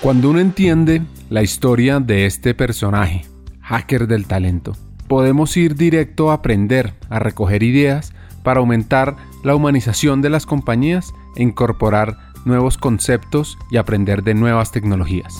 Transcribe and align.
Cuando 0.00 0.30
uno 0.30 0.40
entiende 0.40 1.02
la 1.30 1.42
historia 1.42 2.00
de 2.00 2.26
este 2.26 2.54
personaje, 2.54 3.24
hacker 3.60 4.06
del 4.06 4.26
talento, 4.26 4.76
podemos 5.08 5.56
ir 5.56 5.74
directo 5.74 6.30
a 6.30 6.34
aprender, 6.34 6.94
a 7.08 7.18
recoger 7.18 7.62
ideas 7.62 8.12
para 8.42 8.60
aumentar 8.60 9.16
la 9.42 9.54
humanización 9.56 10.22
de 10.22 10.30
las 10.30 10.46
compañías 10.46 11.12
e 11.34 11.42
incorporar 11.42 12.18
nuevos 12.44 12.78
conceptos 12.78 13.58
y 13.70 13.78
aprender 13.78 14.22
de 14.22 14.34
nuevas 14.34 14.70
tecnologías. 14.70 15.34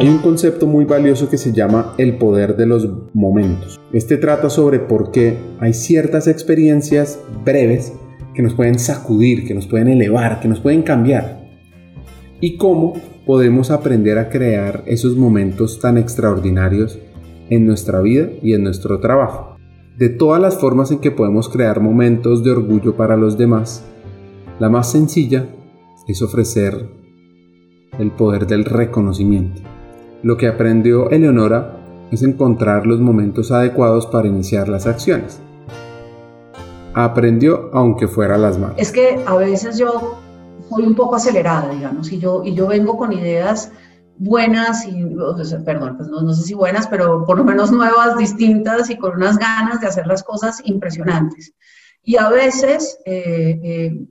Hay 0.00 0.08
un 0.08 0.16
concepto 0.16 0.66
muy 0.66 0.86
valioso 0.86 1.28
que 1.28 1.36
se 1.36 1.52
llama 1.52 1.92
el 1.98 2.16
poder 2.16 2.56
de 2.56 2.64
los 2.64 2.88
momentos. 3.12 3.78
Este 3.92 4.16
trata 4.16 4.48
sobre 4.48 4.78
por 4.78 5.10
qué 5.10 5.36
hay 5.58 5.74
ciertas 5.74 6.26
experiencias 6.26 7.20
breves 7.44 7.92
que 8.32 8.40
nos 8.40 8.54
pueden 8.54 8.78
sacudir, 8.78 9.46
que 9.46 9.52
nos 9.52 9.66
pueden 9.66 9.88
elevar, 9.88 10.40
que 10.40 10.48
nos 10.48 10.58
pueden 10.58 10.84
cambiar. 10.84 11.46
Y 12.40 12.56
cómo 12.56 12.94
podemos 13.26 13.70
aprender 13.70 14.16
a 14.16 14.30
crear 14.30 14.84
esos 14.86 15.16
momentos 15.16 15.80
tan 15.80 15.98
extraordinarios 15.98 16.98
en 17.50 17.66
nuestra 17.66 18.00
vida 18.00 18.30
y 18.42 18.54
en 18.54 18.62
nuestro 18.62 19.00
trabajo. 19.00 19.58
De 19.98 20.08
todas 20.08 20.40
las 20.40 20.56
formas 20.56 20.90
en 20.92 21.00
que 21.00 21.10
podemos 21.10 21.50
crear 21.50 21.82
momentos 21.82 22.42
de 22.42 22.52
orgullo 22.52 22.96
para 22.96 23.18
los 23.18 23.36
demás, 23.36 23.84
la 24.60 24.70
más 24.70 24.90
sencilla 24.90 25.46
es 26.08 26.22
ofrecer 26.22 26.88
el 27.98 28.10
poder 28.12 28.46
del 28.46 28.64
reconocimiento. 28.64 29.60
Lo 30.22 30.36
que 30.36 30.48
aprendió 30.48 31.08
Eleonora 31.08 31.76
es 32.10 32.22
encontrar 32.22 32.86
los 32.86 33.00
momentos 33.00 33.50
adecuados 33.52 34.06
para 34.06 34.28
iniciar 34.28 34.68
las 34.68 34.86
acciones. 34.86 35.40
Aprendió 36.92 37.70
aunque 37.72 38.06
fuera 38.06 38.36
las 38.36 38.58
manos. 38.58 38.76
Es 38.78 38.92
que 38.92 39.22
a 39.26 39.36
veces 39.36 39.78
yo 39.78 40.18
soy 40.68 40.84
un 40.84 40.94
poco 40.94 41.16
acelerada, 41.16 41.70
digamos, 41.70 42.12
y 42.12 42.18
yo, 42.18 42.42
y 42.44 42.54
yo 42.54 42.66
vengo 42.66 42.98
con 42.98 43.12
ideas 43.12 43.72
buenas 44.18 44.86
y, 44.86 45.06
perdón, 45.64 45.96
pues 45.96 46.10
no, 46.10 46.34
sé 46.34 46.42
si 46.42 46.52
buenas, 46.52 46.86
pero 46.86 47.24
por 47.24 47.38
lo 47.38 47.44
menos 47.44 47.72
nuevas, 47.72 48.18
distintas 48.18 48.90
y 48.90 48.98
con 48.98 49.14
unas 49.14 49.38
ganas 49.38 49.80
de 49.80 49.86
hacer 49.86 50.06
las 50.06 50.22
cosas 50.22 50.60
impresionantes. 50.66 51.54
Y 52.02 52.18
a 52.18 52.28
veces, 52.28 52.98
eh, 53.06 53.58
eh, 53.62 54.06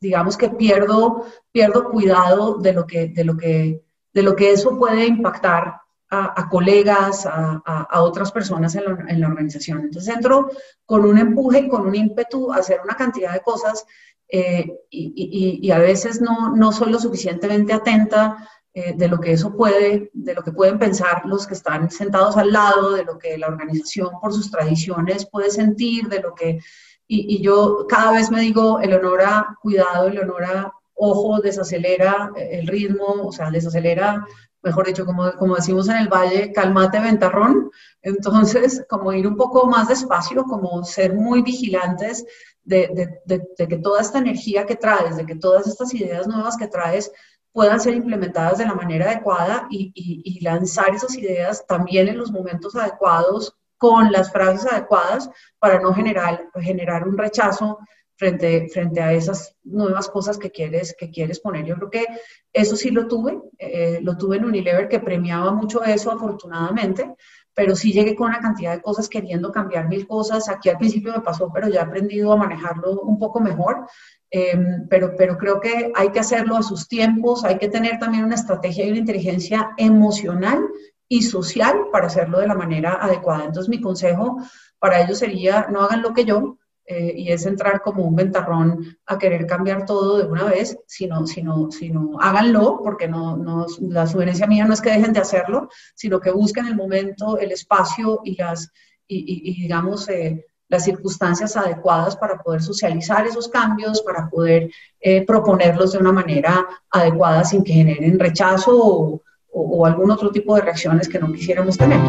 digamos 0.00 0.36
que 0.36 0.50
pierdo, 0.50 1.24
pierdo 1.50 1.90
cuidado 1.90 2.58
de 2.58 2.72
lo 2.72 2.86
que, 2.86 3.08
de 3.08 3.24
lo 3.24 3.36
que 3.36 3.85
de 4.16 4.22
lo 4.22 4.34
que 4.34 4.50
eso 4.50 4.78
puede 4.78 5.04
impactar 5.04 5.78
a, 6.08 6.48
colegas, 6.48 7.26
a, 7.26 8.00
otras 8.00 8.32
personas 8.32 8.74
en 8.74 9.20
la, 9.20 9.28
organización. 9.28 9.80
Entonces 9.82 10.14
entro 10.16 10.48
con 10.86 11.04
un 11.04 11.18
empuje 11.18 11.58
y 11.60 11.68
con 11.68 11.86
un 11.86 11.94
ímpetu 11.94 12.50
a 12.50 12.56
hacer 12.56 12.80
una 12.82 12.96
cantidad 12.96 13.34
de 13.34 13.40
cosas 13.40 13.84
eh, 14.26 14.72
y, 14.88 15.70
a 15.70 15.78
veces 15.78 16.22
no, 16.22 16.56
no 16.56 16.72
soy 16.72 16.92
lo 16.92 16.98
suficientemente 16.98 17.74
atenta 17.74 18.48
eh, 18.72 18.94
de 18.96 19.06
lo 19.06 19.20
que 19.20 19.32
eso 19.32 19.54
puede, 19.54 20.10
de 20.14 20.34
lo 20.34 20.42
que 20.42 20.52
pueden 20.52 20.78
pensar 20.78 21.26
los 21.26 21.46
que 21.46 21.52
están 21.52 21.90
sentados 21.90 22.38
al 22.38 22.52
lado, 22.52 22.92
de 22.92 23.04
lo 23.04 23.18
que 23.18 23.36
la 23.36 23.48
organización 23.48 24.18
por 24.18 24.32
sus 24.32 24.50
tradiciones 24.50 25.28
puede 25.30 25.50
sentir, 25.50 26.08
de 26.08 26.20
lo 26.20 26.34
que... 26.34 26.60
Y, 27.06 27.42
yo 27.42 27.86
cada 27.86 28.12
vez 28.12 28.30
me 28.30 28.40
digo, 28.40 28.80
Eleonora, 28.80 29.58
cuidado, 29.60 30.08
Eleonora, 30.08 30.72
ojo, 30.96 31.40
desacelera 31.40 32.32
el 32.36 32.66
ritmo, 32.66 33.06
o 33.26 33.32
sea, 33.32 33.50
desacelera, 33.50 34.26
mejor 34.62 34.86
dicho, 34.86 35.06
como, 35.06 35.32
como 35.38 35.54
decimos 35.56 35.88
en 35.88 35.96
el 35.96 36.08
valle, 36.08 36.52
calmate 36.52 36.98
ventarrón. 36.98 37.70
Entonces, 38.02 38.84
como 38.88 39.12
ir 39.12 39.26
un 39.26 39.36
poco 39.36 39.66
más 39.66 39.88
despacio, 39.88 40.44
como 40.44 40.84
ser 40.84 41.14
muy 41.14 41.42
vigilantes 41.42 42.24
de, 42.64 43.20
que 43.56 43.78
toda 43.78 44.00
esta 44.00 44.18
energía 44.18 44.66
que 44.66 44.76
traes, 44.76 45.16
de 45.16 45.26
que 45.26 45.36
todas 45.36 45.66
estas 45.66 45.94
ideas 45.94 46.26
nuevas 46.26 46.56
que 46.56 46.66
traes 46.66 47.12
puedan 47.52 47.80
ser 47.80 47.94
implementadas 47.94 48.58
de 48.58 48.66
la 48.66 48.74
manera 48.74 49.06
adecuada 49.06 49.66
y, 49.70 49.92
y 49.94 50.40
lanzar 50.40 50.94
esas 50.94 51.16
ideas 51.16 51.64
también 51.66 52.08
en 52.08 52.18
los 52.18 52.30
momentos 52.30 52.74
adecuados 52.74 53.54
con 53.78 54.10
las 54.10 54.32
frases 54.32 54.70
adecuadas 54.70 55.30
para 55.58 55.80
no 55.80 55.94
generar, 55.94 56.48
generar 56.60 57.06
un 57.06 57.16
rechazo 57.16 57.78
frente, 58.16 58.68
frente 58.70 59.00
a 59.00 59.12
esas 59.12 59.54
nuevas 59.62 60.08
cosas 60.08 60.38
que 60.38 60.50
quieres, 60.50 60.94
que 60.98 61.10
quieres 61.10 61.40
poner. 61.40 61.64
Yo 61.64 61.76
creo 61.76 61.90
que 61.90 62.06
eso 62.52 62.76
sí 62.76 62.90
lo 62.90 63.06
tuve, 63.06 63.38
eh, 63.58 64.00
lo 64.02 64.16
tuve 64.16 64.38
en 64.38 64.46
Unilever 64.46 64.88
que 64.88 65.00
premiaba 65.00 65.52
mucho 65.52 65.84
eso 65.84 66.10
afortunadamente, 66.10 67.14
pero 67.54 67.76
sí 67.76 67.92
llegué 67.92 68.14
con 68.14 68.28
una 68.28 68.40
cantidad 68.40 68.74
de 68.74 68.82
cosas 68.82 69.08
queriendo 69.08 69.52
cambiar 69.52 69.88
mil 69.88 70.06
cosas. 70.06 70.48
Aquí 70.48 70.68
al 70.68 70.78
principio 70.78 71.12
me 71.12 71.20
pasó, 71.20 71.50
pero 71.52 71.68
ya 71.68 71.80
he 71.80 71.84
aprendido 71.84 72.32
a 72.32 72.36
manejarlo 72.36 73.00
un 73.00 73.18
poco 73.18 73.40
mejor. 73.40 73.86
Em, 74.30 74.88
pero, 74.88 75.14
pero 75.16 75.38
creo 75.38 75.60
que 75.60 75.92
hay 75.94 76.10
que 76.10 76.20
hacerlo 76.20 76.56
a 76.56 76.62
sus 76.62 76.88
tiempos, 76.88 77.44
hay 77.44 77.58
que 77.58 77.68
tener 77.68 77.98
también 77.98 78.24
una 78.24 78.34
estrategia 78.34 78.84
y 78.84 78.90
una 78.90 78.98
inteligencia 78.98 79.70
emocional 79.76 80.66
y 81.08 81.22
social 81.22 81.86
para 81.92 82.08
hacerlo 82.08 82.40
de 82.40 82.48
la 82.48 82.54
manera 82.54 82.98
adecuada. 83.00 83.44
Entonces 83.44 83.68
mi 83.68 83.80
consejo 83.80 84.38
para 84.78 85.00
ellos 85.00 85.18
sería, 85.18 85.68
no 85.70 85.82
hagan 85.82 86.02
lo 86.02 86.12
que 86.12 86.24
yo, 86.24 86.58
eh, 86.88 87.14
y 87.16 87.32
es 87.32 87.44
entrar 87.46 87.82
como 87.82 88.04
un 88.04 88.14
ventarrón 88.14 88.96
a 89.06 89.18
querer 89.18 89.44
cambiar 89.44 89.84
todo 89.84 90.18
de 90.18 90.24
una 90.24 90.44
vez, 90.44 90.78
sino, 90.86 91.26
sino, 91.26 91.68
sino 91.72 92.12
háganlo, 92.20 92.80
porque 92.80 93.08
no, 93.08 93.36
no, 93.36 93.66
la 93.80 94.06
sugerencia 94.06 94.46
mía 94.46 94.64
no 94.64 94.72
es 94.72 94.80
que 94.80 94.90
dejen 94.90 95.12
de 95.12 95.18
hacerlo, 95.18 95.68
sino 95.96 96.20
que 96.20 96.30
busquen 96.30 96.66
el 96.66 96.76
momento, 96.76 97.38
el 97.38 97.50
espacio 97.50 98.20
y 98.22 98.36
las, 98.36 98.70
y, 99.08 99.62
digamos, 99.62 100.08
eh, 100.08 100.46
las 100.68 100.84
circunstancias 100.84 101.56
adecuadas 101.56 102.16
para 102.16 102.38
poder 102.38 102.62
socializar 102.62 103.26
esos 103.26 103.48
cambios, 103.48 104.00
para 104.02 104.30
poder 104.30 104.70
eh, 105.00 105.26
proponerlos 105.26 105.90
de 105.90 105.98
una 105.98 106.12
manera 106.12 106.68
adecuada 106.90 107.42
sin 107.42 107.64
que 107.64 107.72
generen 107.72 108.16
rechazo 108.16 108.76
o, 108.76 109.22
o, 109.52 109.86
algún 109.86 110.12
otro 110.12 110.30
tipo 110.30 110.54
de 110.54 110.62
reacciones 110.62 111.08
que 111.08 111.18
no 111.18 111.32
quisiéramos 111.32 111.76
tener. 111.76 112.00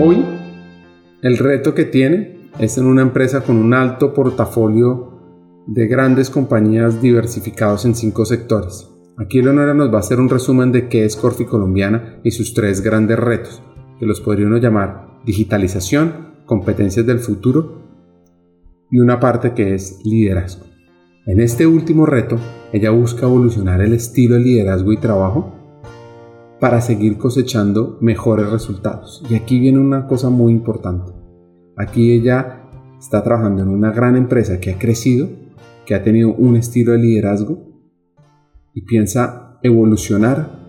Hoy 0.00 0.39
el 1.22 1.36
reto 1.36 1.74
que 1.74 1.84
tiene 1.84 2.50
es 2.58 2.78
en 2.78 2.86
una 2.86 3.02
empresa 3.02 3.42
con 3.42 3.56
un 3.56 3.74
alto 3.74 4.14
portafolio 4.14 5.18
de 5.66 5.86
grandes 5.86 6.30
compañías 6.30 7.02
diversificados 7.02 7.84
en 7.84 7.94
cinco 7.94 8.24
sectores. 8.24 8.88
Aquí 9.18 9.42
Leonora 9.42 9.74
nos 9.74 9.92
va 9.92 9.96
a 9.96 10.00
hacer 10.00 10.18
un 10.18 10.30
resumen 10.30 10.72
de 10.72 10.88
qué 10.88 11.04
es 11.04 11.16
Corfi 11.16 11.44
Colombiana 11.44 12.20
y 12.24 12.30
sus 12.30 12.54
tres 12.54 12.80
grandes 12.80 13.18
retos, 13.18 13.62
que 13.98 14.06
los 14.06 14.20
podríamos 14.20 14.62
llamar 14.62 15.20
digitalización, 15.26 16.36
competencias 16.46 17.04
del 17.04 17.18
futuro 17.18 17.82
y 18.90 18.98
una 18.98 19.20
parte 19.20 19.52
que 19.52 19.74
es 19.74 20.00
liderazgo. 20.04 20.64
En 21.26 21.38
este 21.40 21.66
último 21.66 22.06
reto, 22.06 22.38
ella 22.72 22.90
busca 22.90 23.26
evolucionar 23.26 23.82
el 23.82 23.92
estilo 23.92 24.36
de 24.36 24.40
liderazgo 24.40 24.92
y 24.92 24.96
trabajo 24.96 25.59
para 26.60 26.82
seguir 26.82 27.16
cosechando 27.16 27.96
mejores 28.00 28.50
resultados. 28.50 29.22
Y 29.30 29.34
aquí 29.34 29.58
viene 29.58 29.78
una 29.78 30.06
cosa 30.06 30.28
muy 30.28 30.52
importante. 30.52 31.12
Aquí 31.76 32.12
ella 32.12 32.68
está 32.98 33.24
trabajando 33.24 33.62
en 33.62 33.68
una 33.70 33.90
gran 33.90 34.14
empresa 34.16 34.60
que 34.60 34.70
ha 34.70 34.78
crecido, 34.78 35.28
que 35.86 35.94
ha 35.94 36.02
tenido 36.02 36.34
un 36.34 36.56
estilo 36.56 36.92
de 36.92 36.98
liderazgo 36.98 37.66
y 38.74 38.82
piensa 38.82 39.58
evolucionar 39.62 40.60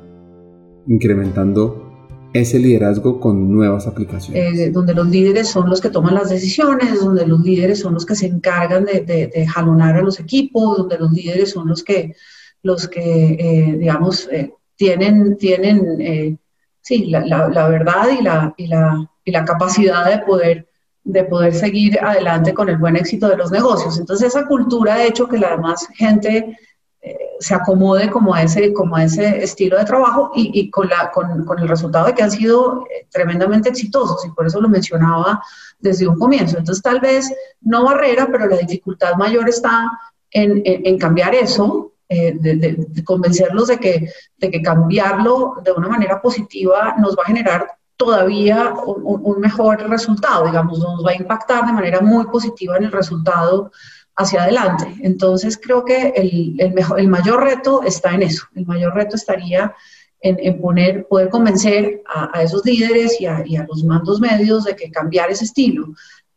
incrementando 0.87 1.89
ese 2.33 2.59
liderazgo 2.59 3.19
con 3.19 3.51
nuevas 3.51 3.87
aplicaciones. 3.87 4.57
Eh, 4.57 4.71
donde 4.71 4.93
los 4.93 5.09
líderes 5.09 5.49
son 5.49 5.69
los 5.69 5.81
que 5.81 5.89
toman 5.89 6.13
las 6.13 6.29
decisiones, 6.29 7.01
donde 7.01 7.27
los 7.27 7.41
líderes 7.41 7.79
son 7.79 7.93
los 7.93 8.05
que 8.05 8.15
se 8.15 8.27
encargan 8.27 8.85
de, 8.85 9.45
jalonar 9.53 9.97
a 9.97 10.01
los 10.01 10.21
equipos, 10.21 10.77
donde 10.77 10.97
los 10.97 11.11
líderes 11.11 11.51
son 11.51 11.67
los 11.67 11.83
que, 11.83 12.15
los 12.63 12.87
que 12.87 13.35
eh, 13.37 13.77
digamos, 13.77 14.29
eh, 14.31 14.53
tienen, 14.81 15.37
tienen 15.37 16.01
eh, 16.01 16.35
sí, 16.81 17.05
la, 17.05 17.19
la, 17.23 17.67
verdad 17.67 18.09
y 18.19 18.23
la, 18.23 18.51
y, 18.57 18.65
la, 18.65 19.07
y 19.23 19.29
la 19.29 19.45
capacidad 19.45 20.09
de 20.09 20.25
poder, 20.25 20.67
de 21.03 21.23
poder 21.23 21.53
seguir 21.53 21.99
adelante 21.99 22.51
con 22.51 22.67
el 22.67 22.79
buen 22.79 22.95
éxito 22.95 23.29
de 23.29 23.37
los 23.37 23.51
negocios. 23.51 23.99
Entonces 23.99 24.29
esa 24.29 24.47
cultura 24.47 24.95
ha 24.95 25.05
hecho 25.05 25.27
que 25.27 25.37
la 25.37 25.51
demás 25.51 25.87
gente 25.93 26.57
eh, 26.99 27.17
se 27.39 27.53
acomode 27.53 28.09
como 28.09 28.33
a, 28.33 28.41
ese, 28.41 28.73
como 28.73 28.95
a 28.95 29.03
ese 29.03 29.43
estilo 29.43 29.77
de 29.77 29.85
trabajo 29.85 30.31
y, 30.33 30.49
y 30.59 30.71
con, 30.71 30.89
la, 30.89 31.11
con, 31.11 31.45
con, 31.45 31.59
el 31.59 31.67
resultado 31.67 32.07
de 32.07 32.15
que 32.15 32.23
han 32.23 32.31
sido 32.31 32.83
eh, 32.85 33.05
tremendamente 33.11 33.69
exitosos 33.69 34.25
y 34.25 34.31
por 34.31 34.47
eso 34.47 34.59
lo 34.59 34.67
mencionaba 34.67 35.43
desde 35.77 36.07
un 36.07 36.17
comienzo. 36.17 36.57
Entonces 36.57 36.81
tal 36.81 36.99
vez 36.99 37.31
no 37.61 37.85
barrera, 37.85 38.29
pero 38.31 38.47
la 38.47 38.57
dificultad 38.57 39.13
mayor 39.13 39.47
está 39.47 39.91
en, 40.31 40.63
en, 40.65 40.87
en 40.87 40.97
cambiar 40.97 41.35
eso 41.35 41.90
eh, 42.13 42.35
de, 42.37 43.03
convencerlos 43.05 43.69
de 43.69 43.77
que, 43.77 44.09
de 44.37 44.51
que 44.51 44.61
cambiarlo 44.61 45.55
de 45.63 45.71
una 45.71 45.87
manera 45.87 46.21
positiva 46.21 46.93
nos 46.97 47.17
va 47.17 47.23
a 47.23 47.27
generar 47.27 47.67
todavía 47.95 48.73
un, 48.85 49.39
mejor 49.39 49.87
resultado, 49.89 50.45
digamos, 50.45 50.79
nos 50.79 51.05
va 51.05 51.11
a 51.11 51.15
impactar 51.15 51.65
de 51.65 51.71
manera 51.71 52.01
muy 52.01 52.25
positiva 52.25 52.75
en 52.75 52.83
el 52.83 52.91
resultado 52.91 53.71
hacia 54.17 54.43
adelante. 54.43 54.93
Entonces 55.03 55.57
creo 55.57 55.85
que 55.85 56.09
el, 56.09 56.55
el, 56.59 56.73
mejor, 56.73 56.99
el 56.99 57.07
mayor 57.07 57.45
reto 57.45 57.81
está 57.83 58.13
en 58.13 58.23
eso, 58.23 58.45
el 58.55 58.65
mayor 58.65 58.93
reto 58.93 59.15
estaría 59.15 59.73
en, 60.21 60.61
poner, 60.61 61.07
poder 61.07 61.29
convencer 61.29 62.03
a, 62.05 62.41
esos 62.41 62.65
líderes 62.65 63.19
y 63.19 63.25
a, 63.25 63.43
los 63.67 63.83
mandos 63.83 64.19
medios 64.19 64.65
de 64.65 64.75
que 64.75 64.91
cambiar 64.91 65.31
ese 65.31 65.45
estilo 65.45 65.93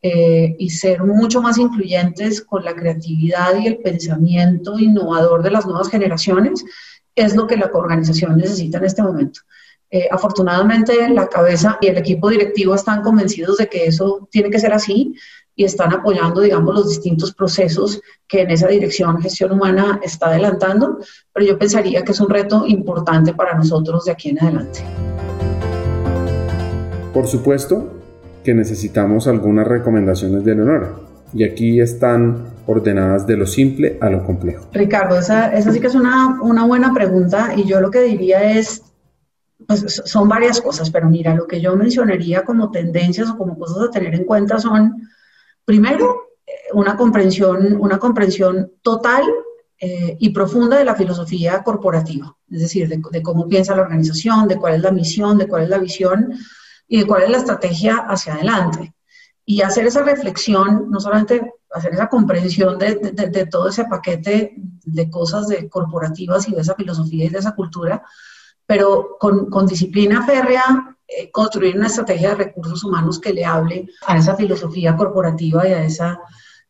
eh, 0.07 0.55
y 0.59 0.69
ser 0.69 1.03
mucho 1.03 1.41
más 1.41 1.57
incluyentes 1.57 2.43
con 2.43 2.63
la 2.63 2.75
creatividad 2.75 3.59
y 3.59 3.69
el 3.69 3.79
pensamiento 3.79 4.79
innovador 4.79 5.43
de 5.43 5.51
las 5.51 5.65
nuevas 5.65 5.89
generaciones 5.89 6.63
es 7.15 7.35
lo 7.35 7.47
que 7.47 7.57
la 7.57 7.71
organización 7.73 8.37
necesita 8.37 8.77
en 8.77 8.85
este 8.85 9.03
momento. 9.03 9.41
Eh, 9.91 10.07
afortunadamente 10.11 11.09
la 11.09 11.27
cabeza 11.29 11.79
y 11.81 11.87
el 11.87 11.97
equipo 11.97 12.29
directivo 12.29 12.75
están 12.75 13.01
convencidos 13.01 13.57
de 13.57 13.67
que 13.67 13.87
eso 13.87 14.29
tiene 14.31 14.51
que 14.51 14.59
ser 14.59 14.75
así 14.75 15.15
y 15.57 15.65
están 15.65 15.95
apoyando, 15.95 16.43
digamos, 16.43 16.75
los 16.75 16.91
distintos 16.91 17.33
procesos 17.33 18.03
que 18.29 18.43
en 18.43 18.51
esa 18.51 18.69
dirección 18.69 19.23
gestión 19.23 19.53
humana 19.53 20.01
está 20.03 20.27
adelantando, 20.27 20.99
pero 21.33 21.47
yo 21.47 21.59
pensaría 21.59 22.05
que 22.05 22.13
es 22.13 22.21
un 22.21 22.29
reto 22.29 22.67
importante 22.67 23.33
para 23.33 23.55
nosotros 23.55 24.05
de 24.05 24.13
aquí 24.13 24.29
en 24.29 24.43
adelante. 24.43 24.85
Por 27.15 27.27
supuesto 27.27 28.04
que 28.45 28.55
necesitamos 28.55 29.27
algunas 29.27 29.67
recomendaciones 29.67 30.45
de 30.45 30.55
Leonora 30.55 30.93
y 31.33 31.43
aquí 31.43 31.81
están 31.81 32.55
ordenadas 32.67 33.27
de 33.27 33.37
lo 33.37 33.47
simple 33.47 33.99
a 34.01 34.09
lo 34.09 34.25
complejo. 34.25 34.69
Ricardo, 34.73 35.19
esa, 35.19 35.53
esa 35.53 35.73
sí 35.73 35.81
que 35.81 35.89
es 35.89 35.95
una, 35.95 36.41
una 36.43 36.65
buena 36.65 36.95
pregunta 36.95 37.55
y 37.57 37.65
yo 37.65 37.81
lo 37.81 37.91
que 37.91 38.03
diría 38.03 38.53
es, 38.53 38.83
pues 39.67 40.03
son 40.05 40.29
varias 40.29 40.61
cosas, 40.61 40.91
pero 40.91 41.09
mira, 41.09 41.35
lo 41.35 41.47
que 41.47 41.61
yo 41.61 41.75
mencionaría 41.75 42.45
como 42.45 42.71
tendencias 42.71 43.31
o 43.31 43.37
como 43.37 43.59
cosas 43.59 43.89
a 43.89 43.91
tener 43.91 44.15
en 44.15 44.25
cuenta 44.25 44.59
son 44.59 45.09
Primero, 45.65 46.29
eh, 46.47 46.53
una 46.75 46.97
comprensión, 46.97 47.77
una 47.81 47.99
comprensión 47.99 48.73
total 48.83 49.23
eh, 49.79 50.17
y 50.21 50.31
profunda 50.31 50.77
de 50.77 50.85
la 50.85 50.95
filosofía 50.95 51.63
corporativa, 51.63 52.37
es 52.51 52.61
decir, 52.61 52.89
de, 52.89 53.23
cómo 53.23 53.49
piensa 53.49 53.75
la 53.75 53.83
organización, 53.83 54.47
de 54.47 54.57
cuál 54.57 54.75
es 54.75 54.83
la 54.83 54.93
misión, 54.93 55.39
de 55.39 55.49
cuál 55.49 55.65
es 55.65 55.69
la 55.71 55.79
visión 55.79 56.33
y 56.95 56.99
de 56.99 57.07
cuál 57.09 57.25
es 57.25 57.31
la 57.31 57.39
estrategia 57.39 57.97
hacia 58.09 58.35
adelante. 58.35 58.95
Y 59.45 59.63
hacer 59.63 59.85
esa 59.85 60.05
reflexión, 60.05 60.89
no 60.91 61.01
solamente 61.01 61.53
hacer 61.73 61.93
esa 61.93 62.09
comprensión 62.09 62.79
de, 62.79 63.49
todo 63.51 63.69
ese 63.69 63.87
paquete 63.87 64.55
de 64.85 65.11
cosas 65.11 65.49
de 65.49 65.69
corporativas 65.69 66.49
y 66.49 66.53
de 66.53 66.61
esa 66.61 66.77
filosofía 66.77 67.25
y 67.25 67.31
de 67.31 67.41
esa 67.41 67.57
cultura, 67.57 68.01
pero 68.65 69.17
con, 69.19 69.51
con 69.51 69.67
disciplina 69.67 70.25
férrea 70.25 70.97
eh, 71.09 71.33
construir 71.33 71.77
una 71.77 71.89
estrategia 71.89 72.29
de 72.29 72.45
recursos 72.45 72.85
humanos 72.85 73.19
que 73.19 73.33
le 73.33 73.45
hable 73.45 73.89
a 74.07 74.17
esa 74.17 74.37
filosofía 74.37 74.95
corporativa 74.95 75.67
y 75.67 75.73
a 75.73 75.85
esa, 75.85 76.21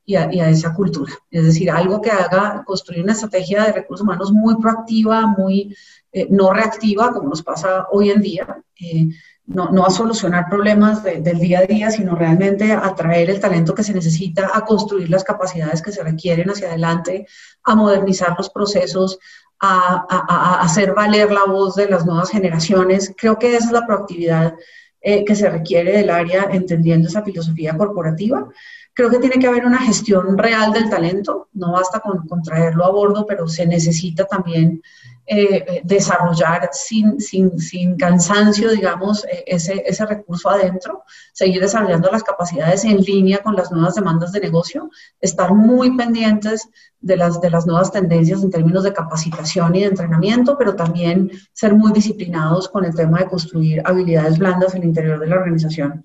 y 0.06 0.16
a, 0.16 0.48
esa 0.48 0.72
cultura. 0.72 1.12
Es 1.30 1.44
decir, 1.44 1.70
algo 1.70 2.00
que 2.00 2.10
haga 2.10 2.64
construir 2.64 3.04
una 3.04 3.12
estrategia 3.12 3.64
de 3.64 3.72
recursos 3.72 4.04
humanos 4.04 4.32
muy 4.32 4.56
proactiva, 4.56 5.26
muy 5.26 5.76
eh, 6.12 6.28
no 6.30 6.50
reactiva, 6.50 7.12
como 7.12 7.28
nos 7.28 7.42
pasa 7.42 7.88
hoy 7.92 8.08
en 8.08 8.22
día. 8.22 8.62
Eh, 8.80 9.10
no, 9.46 9.70
no, 9.70 9.84
a 9.84 9.90
solucionar 9.90 10.48
problemas 10.48 11.02
del 11.02 11.38
día 11.38 11.60
a 11.60 11.66
día, 11.66 11.90
sino 11.90 12.14
realmente 12.14 12.72
a 12.72 12.86
atraer 12.86 13.28
el 13.28 13.40
talento 13.40 13.74
que 13.74 13.84
se 13.84 13.92
necesita, 13.92 14.50
a 14.54 14.64
construir 14.64 15.10
las 15.10 15.22
capacidades 15.22 15.82
que 15.82 15.92
se 15.92 16.02
requieren 16.02 16.48
hacia 16.48 16.68
adelante, 16.68 17.26
a 17.62 17.74
modernizar 17.74 18.34
los 18.38 18.48
procesos, 18.48 19.18
a, 19.60 20.60
hacer 20.62 20.94
valer 20.94 21.30
la 21.30 21.44
voz 21.44 21.74
de 21.76 21.88
las 21.88 22.06
nuevas 22.06 22.30
generaciones. 22.30 23.12
Creo 23.16 23.38
que 23.38 23.56
esa 23.56 23.66
es 23.66 23.72
la 23.72 23.86
proactividad 23.86 24.54
eh, 25.00 25.24
que 25.24 25.34
se 25.34 25.50
requiere 25.50 25.92
del 25.92 26.10
área 26.10 26.48
entendiendo 26.50 27.08
esa 27.08 27.22
filosofía 27.22 27.76
corporativa. 27.76 28.48
Creo 28.94 29.10
que 29.10 29.18
tiene 29.18 29.38
que 29.38 29.46
haber 29.46 29.66
una 29.66 29.78
gestión 29.78 30.38
real 30.38 30.72
del 30.72 30.88
talento, 30.88 31.48
no 31.52 31.72
basta 31.72 32.00
con, 32.00 32.26
con 32.26 32.42
traerlo 32.42 32.84
a 32.84 32.90
bordo, 32.90 33.26
pero 33.26 33.46
se 33.48 33.66
necesita 33.66 34.24
también 34.24 34.82
eh, 35.26 35.80
desarrollar 35.84 36.68
sin, 36.72 37.18
sin, 37.18 37.58
sin, 37.58 37.96
cansancio, 37.96 38.70
digamos, 38.70 39.24
eh, 39.24 39.44
ese, 39.46 39.82
ese 39.86 40.04
recurso 40.04 40.50
adentro, 40.50 41.02
seguir 41.32 41.62
desarrollando 41.62 42.10
las 42.10 42.22
capacidades 42.22 42.84
en 42.84 42.98
línea 42.98 43.38
con 43.38 43.56
las 43.56 43.72
nuevas 43.72 43.94
demandas 43.94 44.32
de 44.32 44.40
negocio, 44.40 44.90
estar 45.20 45.54
muy 45.54 45.96
pendientes 45.96 46.68
de 47.00 47.16
las, 47.16 47.40
de 47.40 47.50
las 47.50 47.66
nuevas 47.66 47.90
tendencias 47.90 48.42
en 48.42 48.50
términos 48.50 48.82
de 48.84 48.92
capacitación 48.92 49.74
y 49.74 49.80
de 49.80 49.86
entrenamiento, 49.86 50.56
pero 50.58 50.74
también 50.74 51.30
ser 51.52 51.74
muy 51.74 51.92
disciplinados 51.92 52.68
con 52.68 52.84
el 52.84 52.94
tema 52.94 53.20
de 53.20 53.26
construir 53.26 53.82
habilidades 53.84 54.38
blandas 54.38 54.74
en 54.74 54.82
el 54.82 54.88
interior 54.88 55.18
de 55.20 55.26
la 55.26 55.36
organización. 55.36 56.04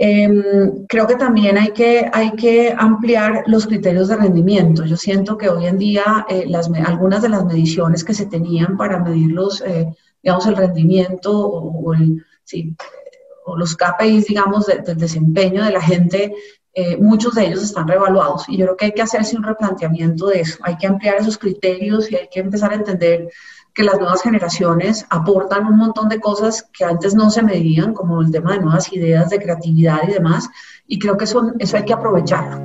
Em, 0.00 0.86
creo 0.86 1.08
que 1.08 1.16
también 1.16 1.58
hay 1.58 1.72
que, 1.72 2.08
hay 2.12 2.30
que 2.32 2.72
ampliar 2.76 3.42
los 3.46 3.66
criterios 3.66 4.06
de 4.08 4.16
rendimiento. 4.16 4.84
Yo 4.84 4.96
siento 4.96 5.36
que 5.36 5.48
hoy 5.48 5.66
en 5.66 5.76
día 5.76 6.24
eh, 6.28 6.44
las, 6.46 6.70
algunas 6.86 7.20
de 7.22 7.28
las 7.28 7.44
mediciones 7.44 8.04
que 8.04 8.14
se 8.14 8.26
tenían 8.26 8.76
para 8.76 9.00
medir 9.00 9.32
los, 9.32 9.60
eh, 9.60 9.92
digamos, 10.22 10.46
el 10.46 10.56
rendimiento 10.56 11.36
o, 11.36 11.92
o 13.44 13.56
los 13.56 13.76
KPIs, 13.76 14.26
digamos, 14.26 14.66
del 14.66 14.96
desempeño 14.96 15.64
de 15.64 15.72
la 15.72 15.80
gente, 15.80 16.32
eh, 16.74 16.96
muchos 16.96 17.34
de 17.34 17.46
ellos 17.46 17.64
están 17.64 17.88
revaluados. 17.88 18.48
Y 18.48 18.56
yo 18.56 18.66
creo 18.66 18.76
que 18.76 18.84
hay 18.84 18.92
que 18.92 19.02
hacerse 19.02 19.36
un 19.36 19.42
replanteamiento 19.42 20.28
de 20.28 20.42
eso. 20.42 20.58
Hay 20.62 20.76
que 20.76 20.86
ampliar 20.86 21.16
esos 21.16 21.36
criterios 21.36 22.08
y 22.08 22.14
hay 22.14 22.28
que 22.30 22.38
empezar 22.38 22.70
a 22.70 22.76
entender 22.76 23.28
que 23.78 23.84
las 23.84 24.00
nuevas 24.00 24.22
generaciones 24.22 25.06
aportan 25.08 25.64
un 25.64 25.76
montón 25.76 26.08
de 26.08 26.18
cosas 26.18 26.66
que 26.76 26.84
antes 26.84 27.14
no 27.14 27.30
se 27.30 27.44
medían, 27.44 27.94
como 27.94 28.20
el 28.20 28.32
tema 28.32 28.54
de 28.54 28.58
nuevas 28.58 28.92
ideas, 28.92 29.30
de 29.30 29.38
creatividad 29.38 30.00
y 30.02 30.14
demás, 30.14 30.48
y 30.88 30.98
creo 30.98 31.16
que 31.16 31.26
eso, 31.26 31.52
eso 31.60 31.76
hay 31.76 31.84
que 31.84 31.92
aprovecharlo. 31.92 32.60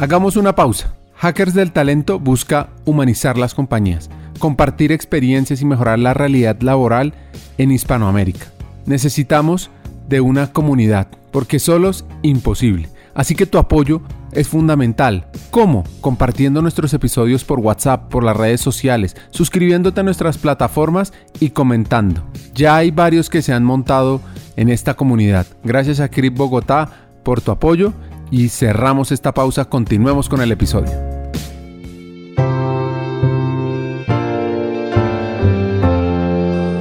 Hagamos 0.00 0.34
una 0.36 0.52
pausa. 0.56 0.96
Hackers 1.14 1.54
del 1.54 1.70
Talento 1.70 2.18
busca 2.18 2.70
humanizar 2.84 3.38
las 3.38 3.54
compañías, 3.54 4.10
compartir 4.40 4.90
experiencias 4.90 5.62
y 5.62 5.64
mejorar 5.64 6.00
la 6.00 6.12
realidad 6.12 6.60
laboral 6.60 7.14
en 7.56 7.70
Hispanoamérica. 7.70 8.46
Necesitamos 8.86 9.70
de 10.08 10.20
una 10.20 10.52
comunidad, 10.52 11.06
porque 11.30 11.60
solos 11.60 12.04
imposible. 12.22 12.88
Así 13.14 13.36
que 13.36 13.46
tu 13.46 13.58
apoyo 13.58 14.02
es 14.34 14.48
fundamental. 14.48 15.26
¿Cómo? 15.50 15.84
Compartiendo 16.00 16.60
nuestros 16.60 16.92
episodios 16.94 17.44
por 17.44 17.60
WhatsApp, 17.60 18.08
por 18.10 18.24
las 18.24 18.36
redes 18.36 18.60
sociales, 18.60 19.16
suscribiéndote 19.30 20.00
a 20.00 20.04
nuestras 20.04 20.38
plataformas 20.38 21.12
y 21.40 21.50
comentando. 21.50 22.24
Ya 22.54 22.76
hay 22.76 22.90
varios 22.90 23.30
que 23.30 23.42
se 23.42 23.52
han 23.52 23.64
montado 23.64 24.20
en 24.56 24.68
esta 24.68 24.94
comunidad. 24.94 25.46
Gracias 25.62 26.00
a 26.00 26.08
Crip 26.08 26.36
Bogotá 26.36 27.08
por 27.22 27.40
tu 27.40 27.50
apoyo 27.52 27.92
y 28.30 28.48
cerramos 28.48 29.12
esta 29.12 29.32
pausa. 29.32 29.64
Continuemos 29.66 30.28
con 30.28 30.40
el 30.40 30.52
episodio. 30.52 30.92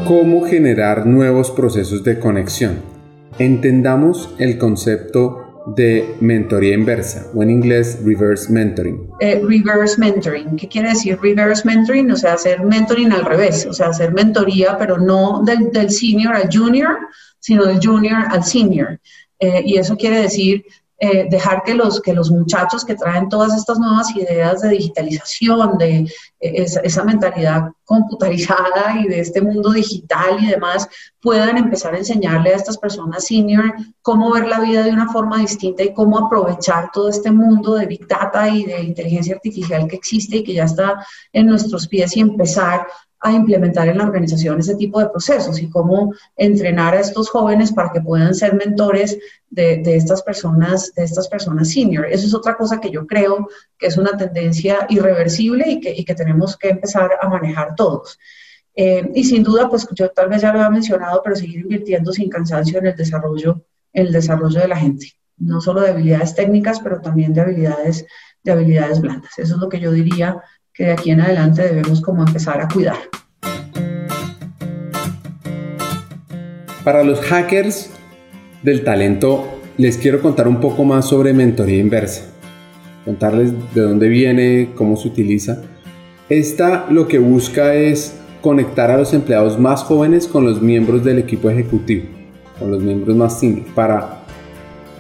¿Cómo 0.08 0.46
generar 0.46 1.06
nuevos 1.06 1.50
procesos 1.50 2.04
de 2.04 2.20
conexión? 2.20 2.82
Entendamos 3.40 4.36
el 4.38 4.58
concepto 4.58 5.43
de 5.66 6.16
mentoría 6.20 6.74
inversa 6.74 7.28
o 7.34 7.42
en 7.42 7.50
inglés 7.50 8.00
reverse 8.04 8.52
mentoring. 8.52 9.10
Eh, 9.20 9.42
reverse 9.44 9.98
mentoring, 9.98 10.56
¿qué 10.58 10.68
quiere 10.68 10.90
decir 10.90 11.18
reverse 11.22 11.66
mentoring? 11.66 12.12
O 12.12 12.16
sea, 12.16 12.34
hacer 12.34 12.64
mentoring 12.64 13.12
al 13.12 13.26
revés, 13.26 13.66
o 13.66 13.74
sea, 13.74 13.88
hacer 13.88 14.14
mentoría, 14.14 14.78
pero 14.78 14.98
no 14.98 15.44
del, 15.44 15.90
senior 15.90 16.36
al 16.36 16.50
junior, 16.52 16.98
sino 17.40 17.66
del 17.66 17.80
junior 17.82 18.26
al 18.30 18.44
senior. 18.44 19.00
Eh, 19.40 19.62
y 19.66 19.78
eso 19.78 19.98
quiere 19.98 20.22
decir 20.22 20.66
eh, 21.06 21.28
dejar 21.30 21.64
que 21.64 21.74
los, 21.74 22.00
que 22.00 22.14
los 22.14 22.32
muchachos 22.32 22.86
que 22.86 22.96
traen 22.96 23.28
todas 23.28 23.54
estas 23.58 23.78
nuevas 23.78 24.16
ideas 24.16 24.62
de 24.62 24.70
digitalización, 24.70 25.78
de 25.78 26.10
eh, 26.40 26.66
esa, 26.66 27.04
mentalidad 27.04 27.72
computarizada 27.84 28.98
y 29.02 29.10
de 29.10 29.20
este 29.20 29.42
mundo 29.42 29.72
digital 29.72 30.42
y 30.42 30.48
demás, 30.48 30.88
puedan 31.20 31.58
empezar 31.58 31.94
a 31.94 31.98
enseñarle 31.98 32.54
a 32.54 32.56
estas 32.56 32.78
personas 32.78 33.26
senior 33.26 33.74
cómo 34.02 34.32
ver 34.32 34.48
la 34.48 34.62
vida 34.62 34.82
de 34.82 34.92
una 34.92 35.12
forma 35.12 35.40
distinta 35.40 35.84
y 35.84 35.94
cómo 35.94 36.18
aprovechar 36.18 36.90
todo 36.94 37.10
este 37.10 37.32
mundo 37.32 37.76
de 37.76 37.86
Big 37.86 38.08
Data 38.08 38.48
y 38.48 38.64
de 38.64 38.82
inteligencia 38.84 39.36
artificial 39.36 39.86
que 39.90 39.98
existe 39.98 40.38
y 40.38 40.44
que 40.46 40.54
ya 40.54 40.64
está 40.64 41.06
en 41.34 41.48
nuestros 41.48 41.86
pies 41.86 42.16
y 42.16 42.22
empezar 42.22 42.88
a 43.24 43.32
implementar 43.32 43.88
en 43.88 43.98
la 43.98 44.04
organización 44.04 44.60
ese 44.60 44.76
tipo 44.76 45.00
de 45.00 45.10
procesos 45.10 45.62
y 45.62 45.70
cómo 45.70 46.14
entrenar 46.36 46.94
a 46.94 47.00
estos 47.00 47.30
jóvenes 47.30 47.72
para 47.72 47.92
que 47.92 48.02
puedan 48.02 48.36
ser 48.36 48.54
mentores 48.54 49.18
de, 49.50 49.82
estas 49.86 50.22
personas, 50.22 50.94
de 50.94 51.04
estas 51.04 51.30
personas 51.30 51.70
senior. 51.70 52.06
Eso 52.06 52.28
es 52.28 52.34
otra 52.34 52.56
cosa 52.56 52.82
que 52.82 52.92
yo 52.92 53.08
creo 53.08 53.48
que 53.78 53.88
es 53.88 53.98
una 53.98 54.18
tendencia 54.18 54.86
irreversible 54.90 55.70
y 55.70 55.80
que, 55.80 55.94
y 55.96 56.04
que 56.04 56.16
tenemos 56.16 56.58
que 56.58 56.70
empezar 56.70 57.12
a 57.22 57.30
manejar 57.30 57.76
todos. 57.76 58.20
Eh, 58.76 59.10
y 59.16 59.24
sin 59.24 59.42
duda, 59.42 59.70
pues 59.70 59.88
yo 59.94 60.10
tal 60.10 60.28
vez 60.28 60.42
ya 60.42 60.52
lo 60.52 60.60
había 60.60 60.70
mencionado, 60.70 61.22
pero 61.24 61.38
seguir 61.38 61.62
invirtiendo 61.62 62.12
sin 62.12 62.30
cansancio 62.30 62.80
en 62.80 62.88
el 62.88 62.96
desarrollo, 62.96 63.64
en 63.94 64.08
el 64.08 64.12
desarrollo 64.12 64.60
de 64.60 64.68
la 64.68 64.76
gente, 64.76 65.14
no 65.38 65.62
solo 65.62 65.80
de 65.80 65.92
habilidades 65.92 66.36
técnicas, 66.36 66.82
pero 66.82 67.00
también 67.00 67.34
de 67.34 67.42
habilidades, 67.42 68.06
de 68.44 68.52
habilidades 68.52 69.00
blandas. 69.00 69.32
Eso 69.38 69.56
es 69.56 69.62
lo 69.62 69.70
que 69.70 69.80
yo 69.80 69.92
diría 69.92 70.42
que 70.74 70.86
de 70.86 70.92
aquí 70.92 71.12
en 71.12 71.22
adelante 71.22 71.62
debemos 71.62 72.02
como 72.02 72.26
empezar 72.26 72.60
a 72.60 72.68
cuidar. 72.68 72.98
Para 76.84 77.04
los 77.04 77.22
hackers 77.22 77.92
del 78.64 78.84
talento, 78.84 79.48
les 79.78 79.98
quiero 79.98 80.22
contar 80.22 80.48
un 80.48 80.60
poco 80.60 80.84
más 80.84 81.06
sobre 81.06 81.34
mentoría 81.34 81.78
inversa. 81.78 82.26
Contarles 83.06 83.54
de 83.74 83.82
dónde 83.82 84.10
viene, 84.10 84.72
cómo 84.76 84.98
se 84.98 85.08
utiliza. 85.08 85.62
Esta 86.30 86.88
lo 86.90 87.08
que 87.08 87.20
busca 87.20 87.76
es 87.76 88.16
conectar 88.42 88.90
a 88.90 88.98
los 88.98 89.14
empleados 89.14 89.60
más 89.60 89.84
jóvenes 89.84 90.28
con 90.28 90.44
los 90.44 90.62
miembros 90.62 91.04
del 91.04 91.20
equipo 91.20 91.50
ejecutivo, 91.50 92.06
con 92.60 92.72
los 92.72 92.82
miembros 92.82 93.16
más 93.16 93.40
senior, 93.40 93.66
para 93.76 94.24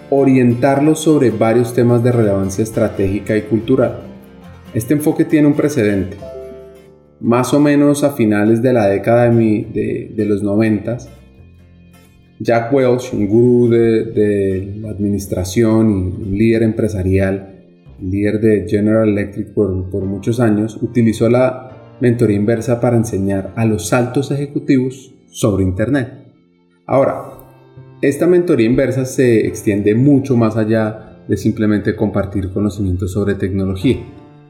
orientarlos 0.09 0.99
sobre 0.99 1.31
varios 1.31 1.73
temas 1.73 2.03
de 2.03 2.11
relevancia 2.11 2.63
estratégica 2.63 3.35
y 3.35 3.41
cultural. 3.41 4.12
Este 4.73 4.95
enfoque 4.95 5.23
tiene 5.25 5.47
un 5.47 5.53
precedente. 5.53 6.17
Más 7.19 7.53
o 7.53 7.59
menos 7.59 8.03
a 8.03 8.11
finales 8.11 8.61
de 8.63 8.73
la 8.73 8.87
década 8.87 9.29
de, 9.29 10.11
de, 10.15 10.25
los 10.25 10.41
noventas, 10.41 11.09
Jack 12.39 12.73
Welch, 12.73 13.13
un 13.13 13.27
gurú 13.27 13.69
de, 13.69 14.79
la 14.81 14.89
administración 14.89 15.91
y 15.91 16.23
un 16.23 16.37
líder 16.37 16.63
empresarial, 16.63 17.65
líder 18.01 18.41
de 18.41 18.65
General 18.67 19.07
Electric 19.07 19.53
por, 19.53 19.91
por 19.91 20.05
muchos 20.05 20.39
años, 20.39 20.77
utilizó 20.81 21.29
la 21.29 21.95
mentoría 22.01 22.35
inversa 22.35 22.81
para 22.81 22.97
enseñar 22.97 23.53
a 23.55 23.65
los 23.65 23.93
altos 23.93 24.31
ejecutivos 24.31 25.13
sobre 25.27 25.63
Internet. 25.63 26.09
Ahora, 26.87 27.25
esta 28.01 28.25
mentoría 28.25 28.65
inversa 28.65 29.05
se 29.05 29.45
extiende 29.45 29.93
mucho 29.93 30.35
más 30.35 30.57
allá 30.57 31.21
de 31.27 31.37
simplemente 31.37 31.95
compartir 31.95 32.49
conocimientos 32.49 33.13
sobre 33.13 33.35
tecnología. 33.35 33.99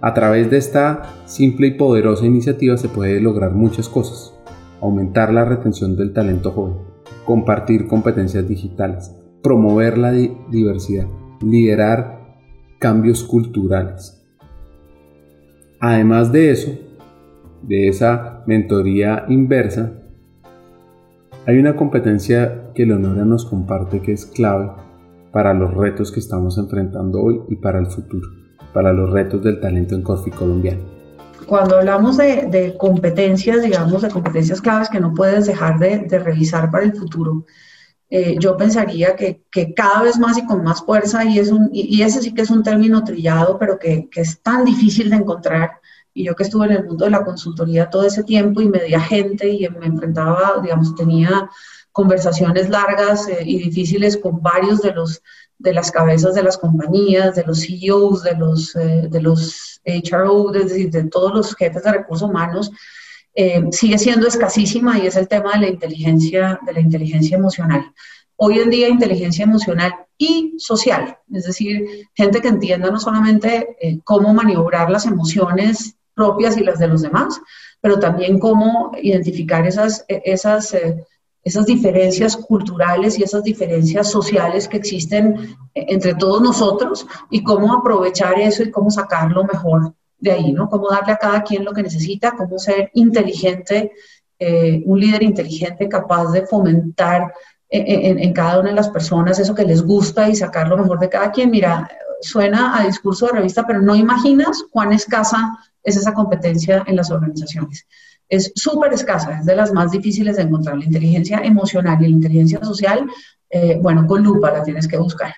A 0.06 0.14
través 0.14 0.52
de 0.52 0.58
esta 0.58 1.04
simple 1.24 1.68
y 1.68 1.72
poderosa 1.76 2.26
iniciativa 2.26 2.76
se 2.76 2.90
puede 2.90 3.22
lograr 3.22 3.54
muchas 3.54 3.88
cosas. 3.88 4.38
Aumentar 4.82 5.34
la 5.34 5.46
retención 5.46 5.96
del 5.96 6.12
talento 6.12 6.52
joven, 6.52 6.76
compartir 7.26 7.88
competencias 7.88 8.46
digitales, 8.46 9.16
promover 9.42 9.98
la 9.98 10.12
diversidad, 10.12 11.08
liderar 11.42 12.36
cambios 12.80 13.24
culturales. 13.24 14.22
Además 15.80 16.34
de 16.34 16.52
eso, 16.52 16.78
de 17.62 17.88
esa 17.88 18.44
mentoría 18.46 19.24
inversa, 19.30 19.94
hay 21.46 21.60
una 21.60 21.78
competencia 21.78 22.74
que 22.76 22.86
Leonora 22.86 23.24
nos 23.24 23.46
comparte 23.46 24.02
que 24.02 24.12
es 24.12 24.26
clave 24.26 24.70
para 25.32 25.54
los 25.54 25.74
retos 25.74 26.12
que 26.12 26.20
estamos 26.20 26.58
enfrentando 26.58 27.22
hoy 27.22 27.40
y 27.48 27.56
para 27.56 27.80
el 27.80 27.86
futuro, 27.86 28.43
para 28.74 28.92
los 28.92 29.10
retos 29.12 29.44
del 29.44 29.60
talento 29.60 29.96
en 29.96 30.02
Corfi 30.02 30.32
colombiano. 30.32 30.82
Cuando 31.46 31.78
hablamos 31.78 32.18
de, 32.18 32.76
competencias, 32.78 33.62
digamos, 33.62 34.02
de 34.02 34.10
competencias 34.10 34.62
claves 34.62 34.90
que 34.90 35.00
no 35.00 35.14
puedes 35.14 35.46
dejar 35.46 35.78
de, 35.78 36.20
revisar 36.20 36.72
para 36.72 36.86
el 36.86 36.96
futuro, 36.96 37.46
eh, 38.10 38.36
yo 38.40 38.56
pensaría 38.58 39.16
que, 39.16 39.44
cada 39.76 40.04
vez 40.04 40.18
más 40.18 40.38
y 40.38 40.46
con 40.46 40.64
más 40.64 40.82
fuerza, 40.84 41.26
y, 41.26 41.40
es 41.40 41.52
un, 41.52 41.70
y, 41.74 42.02
ese 42.02 42.22
sí 42.22 42.34
que 42.34 42.44
es 42.44 42.50
un 42.50 42.64
término 42.64 43.04
trillado, 43.04 43.58
pero 43.60 43.78
que, 43.78 44.08
que 44.10 44.22
es 44.22 44.42
tan 44.42 44.64
difícil 44.66 45.10
de 45.10 45.18
encontrar, 45.18 45.72
y 46.14 46.26
yo 46.26 46.36
que 46.36 46.44
estuve 46.44 46.68
en 46.68 46.74
el 46.74 46.86
mundo 46.86 47.06
de 47.06 47.12
la 47.12 47.26
consultoría 47.26 47.90
todo 47.90 48.06
ese 48.06 48.24
tiempo 48.24 48.62
y 48.62 48.70
media 48.70 49.00
gente 49.00 49.50
y 49.50 49.68
me 49.70 49.88
enfrentaba, 49.88 50.60
digamos, 50.62 50.96
tenía 50.96 51.50
conversaciones 51.92 52.70
largas 52.70 53.28
eh, 53.28 53.44
y 53.46 53.58
difíciles 53.60 54.18
con 54.18 54.42
varios 54.42 54.82
de 54.82 54.94
los 54.94 55.22
de 55.64 55.74
las 55.74 55.92
cabezas 55.92 56.36
de 56.36 56.44
las 56.44 56.58
compañías, 56.58 57.36
de 57.36 57.44
los 57.44 57.62
CEOs, 57.62 58.24
de 58.24 58.36
los, 58.36 58.76
eh, 58.76 59.08
de 59.10 59.22
los 59.22 59.82
HRO, 59.86 60.54
es 60.54 60.70
decir, 60.70 60.92
de 60.92 61.06
todos 61.06 61.34
los 61.34 61.56
jefes 61.56 61.84
de 61.84 61.92
recursos 61.92 62.30
humanos, 62.30 62.72
eh, 63.34 63.64
sigue 63.72 63.98
siendo 63.98 64.28
escasísima 64.28 65.00
y 65.00 65.08
es 65.08 65.16
el 65.16 65.28
tema 65.28 65.54
de 65.54 65.60
la 65.62 65.70
inteligencia, 65.70 66.60
de 66.66 66.74
la 66.74 66.80
inteligencia 66.80 67.38
emocional. 67.38 67.92
Hoy 68.36 68.60
en 68.60 68.70
día, 68.70 68.90
inteligencia 68.90 69.44
emocional 69.44 69.94
y 70.18 70.54
social, 70.58 71.18
es 71.32 71.46
decir, 71.46 72.08
gente 72.14 72.42
que 72.42 72.50
entienda 72.50 72.92
no 72.92 73.00
solamente 73.00 73.78
cómo 74.04 74.34
maniobrar 74.34 74.90
las 74.90 75.06
emociones 75.06 75.96
propias 76.14 76.58
y 76.58 76.64
las 76.64 76.80
de 76.80 76.88
los 76.88 77.02
demás, 77.02 77.40
pero 77.84 78.00
también 78.00 78.40
cómo 78.40 78.92
identificar 79.02 79.68
esas, 79.68 80.06
e, 80.08 80.22
esas, 80.26 80.74
eh, 80.74 81.06
esas 81.44 81.66
diferencias 81.66 82.38
culturales 82.38 83.20
y 83.20 83.24
esas 83.24 83.44
diferencias 83.44 84.10
sociales 84.10 84.68
que 84.68 84.78
existen 84.78 85.56
eh, 85.74 85.86
entre 85.90 86.16
todos 86.16 86.42
nosotros 86.42 87.06
y 87.30 87.44
cómo 87.44 87.74
aprovechar 87.74 88.40
eso 88.40 88.64
y 88.64 88.72
cómo 88.72 88.90
sacarlo 88.90 89.44
mejor 89.44 89.94
de 90.18 90.32
ahí, 90.32 90.54
¿no? 90.54 90.70
Cómo 90.70 90.90
darle 90.90 91.14
a 91.14 91.18
cada 91.18 91.44
quien 91.44 91.66
lo 91.66 91.74
que 91.74 91.84
necesita, 91.84 92.36
cómo 92.36 92.58
ser 92.58 92.90
inteligente, 92.94 93.92
eh, 94.40 94.82
un 94.86 95.00
líder 95.00 95.24
inteligente 95.24 95.90
capaz 95.90 96.32
de 96.32 96.46
fomentar 96.46 97.34
en, 97.70 98.20
en, 98.20 98.34
cada 98.34 98.60
una 98.60 98.70
de 98.70 98.76
las 98.76 98.90
personas 98.90 99.40
eso 99.40 99.56
que 99.56 99.66
les 99.66 99.82
gusta 99.82 100.30
y 100.30 100.36
sacar 100.36 100.68
lo 100.68 100.78
mejor 100.78 101.00
de 101.00 101.10
cada 101.10 101.32
quien. 101.32 101.50
Mira, 101.50 101.90
suena 102.22 102.78
a 102.78 102.86
discurso 102.86 103.26
de 103.26 103.34
revista, 103.34 103.66
pero 103.66 103.82
no 103.82 103.96
imaginas 103.96 104.64
cuán 104.72 104.94
escasa 104.94 105.58
es 105.84 105.98
esa 105.98 106.14
competencia 106.14 106.84
en 106.88 106.96
las 106.96 107.12
organizaciones. 107.12 107.86
Es 108.30 108.52
súper 108.56 108.94
escasa, 108.94 109.40
es 109.40 109.46
de 109.46 109.56
las 109.56 109.72
más 109.72 109.92
difíciles 109.92 110.38
de 110.38 110.44
encontrar. 110.44 110.78
La 110.78 110.86
inteligencia 110.86 111.40
emocional 111.40 111.98
y 112.00 112.04
la 112.04 112.10
inteligencia 112.10 112.64
social, 112.64 113.06
eh, 113.50 113.78
bueno, 113.82 114.08
con 114.08 114.24
lupa 114.24 114.52
la 114.52 114.64
tienes 114.64 114.88
que 114.88 114.98
buscar. 114.98 115.34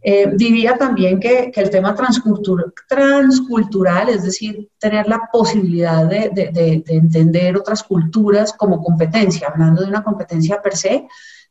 Eh, 0.00 0.32
diría 0.36 0.76
también 0.76 1.18
que, 1.18 1.50
que 1.50 1.60
el 1.60 1.70
tema 1.70 1.94
transcultural, 1.94 4.08
es 4.08 4.22
decir, 4.22 4.68
tener 4.78 5.08
la 5.08 5.28
posibilidad 5.32 6.06
de, 6.06 6.30
de, 6.32 6.50
de, 6.52 6.84
de 6.86 6.94
entender 6.94 7.56
otras 7.56 7.82
culturas 7.82 8.52
como 8.52 8.82
competencia, 8.82 9.48
hablando 9.48 9.82
de 9.82 9.88
una 9.88 10.04
competencia 10.04 10.62
per 10.62 10.76
se, 10.76 11.08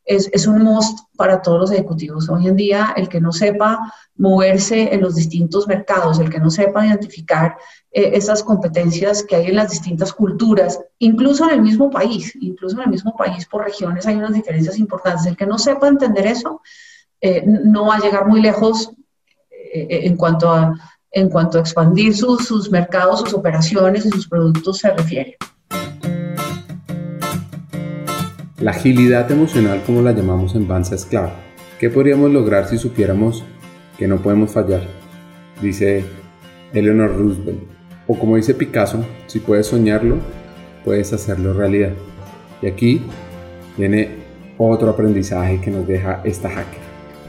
es, 0.07 0.29
es, 0.31 0.47
un 0.47 0.63
must 0.63 0.99
para 1.15 1.41
todos 1.41 1.59
los 1.59 1.71
ejecutivos. 1.71 2.29
Hoy 2.29 2.47
en 2.47 2.55
día, 2.55 2.93
el 2.95 3.09
que 3.09 3.19
no 3.19 3.31
sepa 3.31 3.93
moverse 4.15 4.93
en 4.93 5.01
los 5.01 5.15
distintos 5.15 5.67
mercados, 5.67 6.19
el 6.19 6.29
que 6.29 6.39
no 6.39 6.49
sepa 6.49 6.85
identificar 6.85 7.57
eh, 7.91 8.11
esas 8.13 8.41
competencias 8.41 9.23
que 9.23 9.35
hay 9.35 9.47
en 9.47 9.57
las 9.57 9.69
distintas 9.69 10.13
culturas, 10.13 10.79
incluso 10.99 11.43
en 11.45 11.51
el 11.51 11.61
mismo 11.61 11.89
país, 11.91 12.33
incluso 12.39 12.77
en 12.77 12.83
el 12.83 12.89
mismo 12.89 13.15
país 13.15 13.45
por 13.45 13.65
regiones 13.65 14.07
hay 14.07 14.15
unas 14.15 14.33
diferencias 14.33 14.79
importantes. 14.79 15.25
El 15.25 15.37
que 15.37 15.45
no 15.45 15.59
sepa 15.59 15.87
entender 15.87 16.25
eso 16.25 16.61
eh, 17.19 17.43
no 17.45 17.87
va 17.87 17.95
a 17.95 17.99
llegar 17.99 18.27
muy 18.27 18.41
lejos 18.41 18.91
eh, 19.51 19.87
en, 20.05 20.15
cuanto 20.15 20.51
a, 20.51 20.73
en 21.11 21.29
cuanto 21.29 21.57
a 21.57 21.61
expandir 21.61 22.15
sus, 22.15 22.47
sus 22.47 22.71
mercados, 22.71 23.19
sus 23.21 23.33
operaciones 23.33 24.05
y 24.05 24.09
sus 24.09 24.27
productos 24.27 24.77
se 24.77 24.89
refiere. 24.91 25.37
La 28.59 28.71
agilidad 28.71 29.31
emocional, 29.31 29.83
como 29.85 30.01
la 30.01 30.13
llamamos 30.13 30.55
en 30.55 30.67
Banza, 30.67 30.95
es 30.95 31.05
clave. 31.05 31.29
¿Qué 31.79 31.91
podríamos 31.91 32.31
lograr 32.31 32.67
si 32.67 32.79
supiéramos 32.79 33.43
que 33.99 34.07
no 34.07 34.17
podemos 34.17 34.49
fallar? 34.49 34.81
Dice 35.61 36.03
Eleanor 36.73 37.15
Roosevelt. 37.15 37.59
O 38.07 38.17
como 38.17 38.35
dice 38.35 38.55
Picasso, 38.55 39.05
si 39.27 39.41
puedes 39.41 39.67
soñarlo, 39.67 40.17
puedes 40.83 41.13
hacerlo 41.13 41.53
realidad. 41.53 41.91
Y 42.63 42.65
aquí 42.65 43.03
viene 43.77 44.09
otro 44.57 44.89
aprendizaje 44.89 45.61
que 45.61 45.69
nos 45.69 45.85
deja 45.85 46.21
esta 46.23 46.49
hacker. 46.49 46.81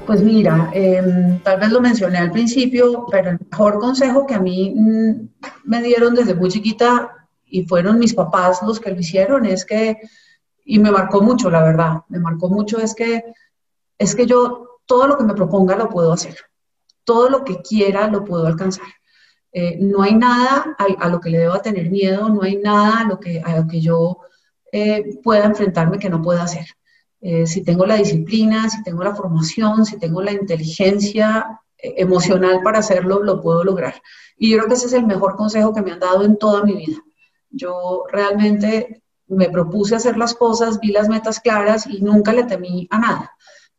Pues 0.06 0.23
mira, 0.23 0.70
em, 0.73 1.40
tal 1.40 1.61
vez 1.61 1.70
lo 1.70 1.82
mencioné 1.82 2.16
al 2.16 2.32
principio, 2.32 3.04
pero 3.11 3.32
el 3.32 3.38
mejor 3.50 3.78
consejo 3.80 4.26
que 4.26 4.32
a 4.32 4.40
mí 4.40 4.73
mm, 4.75 5.28
me 5.64 5.82
dieron 5.82 6.14
desde 6.14 6.35
muy 6.35 6.49
chiquita 6.49 7.11
y 7.44 7.66
fueron 7.66 7.99
mis 7.99 8.14
papás 8.14 8.61
los 8.66 8.80
que 8.80 8.92
lo 8.92 8.99
hicieron 8.99 9.44
es 9.44 9.66
que 9.66 9.99
y 10.70 10.78
me 10.78 10.90
marcó 10.90 11.22
mucho, 11.22 11.50
la 11.50 11.62
verdad, 11.62 12.02
me 12.08 12.18
marcó 12.18 12.50
mucho 12.50 12.78
es 12.78 12.94
que, 12.94 13.25
es 13.96 14.14
que 14.14 14.26
yo 14.26 14.80
todo 14.84 15.06
lo 15.06 15.16
que 15.16 15.25
me 15.25 15.32
proponga 15.32 15.75
lo 15.75 15.88
puedo 15.88 16.12
hacer, 16.12 16.37
todo 17.04 17.30
lo 17.30 17.42
que 17.42 17.62
quiera 17.62 18.06
lo 18.08 18.22
puedo 18.22 18.46
alcanzar. 18.46 18.87
Eh, 19.50 19.78
no 19.80 20.02
hay 20.02 20.14
nada 20.14 20.76
a, 20.76 21.08
lo 21.08 21.20
que 21.20 21.30
le 21.30 21.38
deba 21.38 21.62
tener 21.62 21.90
miedo, 21.90 22.28
no 22.28 22.42
hay 22.42 22.56
nada 22.56 23.00
a 23.00 23.04
lo 23.04 23.18
que, 23.18 23.40
a 23.40 23.56
lo 23.56 23.66
que 23.66 23.80
yo 23.80 24.18
eh, 24.70 25.18
pueda 25.25 25.46
enfrentarme 25.46 25.98
que 25.98 26.10
no 26.10 26.20
pueda 26.20 26.42
hacer. 26.42 26.66
Eh, 27.22 27.46
si 27.46 27.64
tengo 27.64 27.87
la 27.87 27.96
disciplina, 27.96 28.68
si 28.68 28.82
tengo 28.82 29.02
la 29.02 29.14
formación, 29.14 29.87
si 29.87 29.98
tengo 29.98 30.20
la 30.20 30.32
inteligencia 30.32 31.62
emocional 31.78 32.60
para 32.62 32.80
hacerlo, 32.80 33.22
lo 33.22 33.40
puedo 33.40 33.64
lograr. 33.64 33.94
Y 34.37 34.50
yo 34.50 34.58
creo 34.58 34.68
que 34.68 34.75
ese 34.75 34.87
es 34.87 34.92
el 34.92 35.06
mejor 35.06 35.34
consejo 35.34 35.72
que 35.72 35.80
me 35.80 35.92
han 35.92 36.00
dado 36.00 36.25
en 36.25 36.37
toda 36.37 36.62
mi 36.62 36.75
vida. 36.75 36.98
Yo 37.48 38.04
realmente 38.12 39.02
me 39.28 39.50
propuse 39.50 39.94
hacer 39.97 40.16
las 40.16 40.35
cosas, 40.35 40.80
vi 40.80 40.88
las 40.88 41.08
metas 41.08 41.40
claras 41.40 41.87
y 41.87 42.00
nunca 42.00 42.32
le 42.32 42.44
temí 42.44 42.88
a 42.90 42.99
nada. 42.99 43.35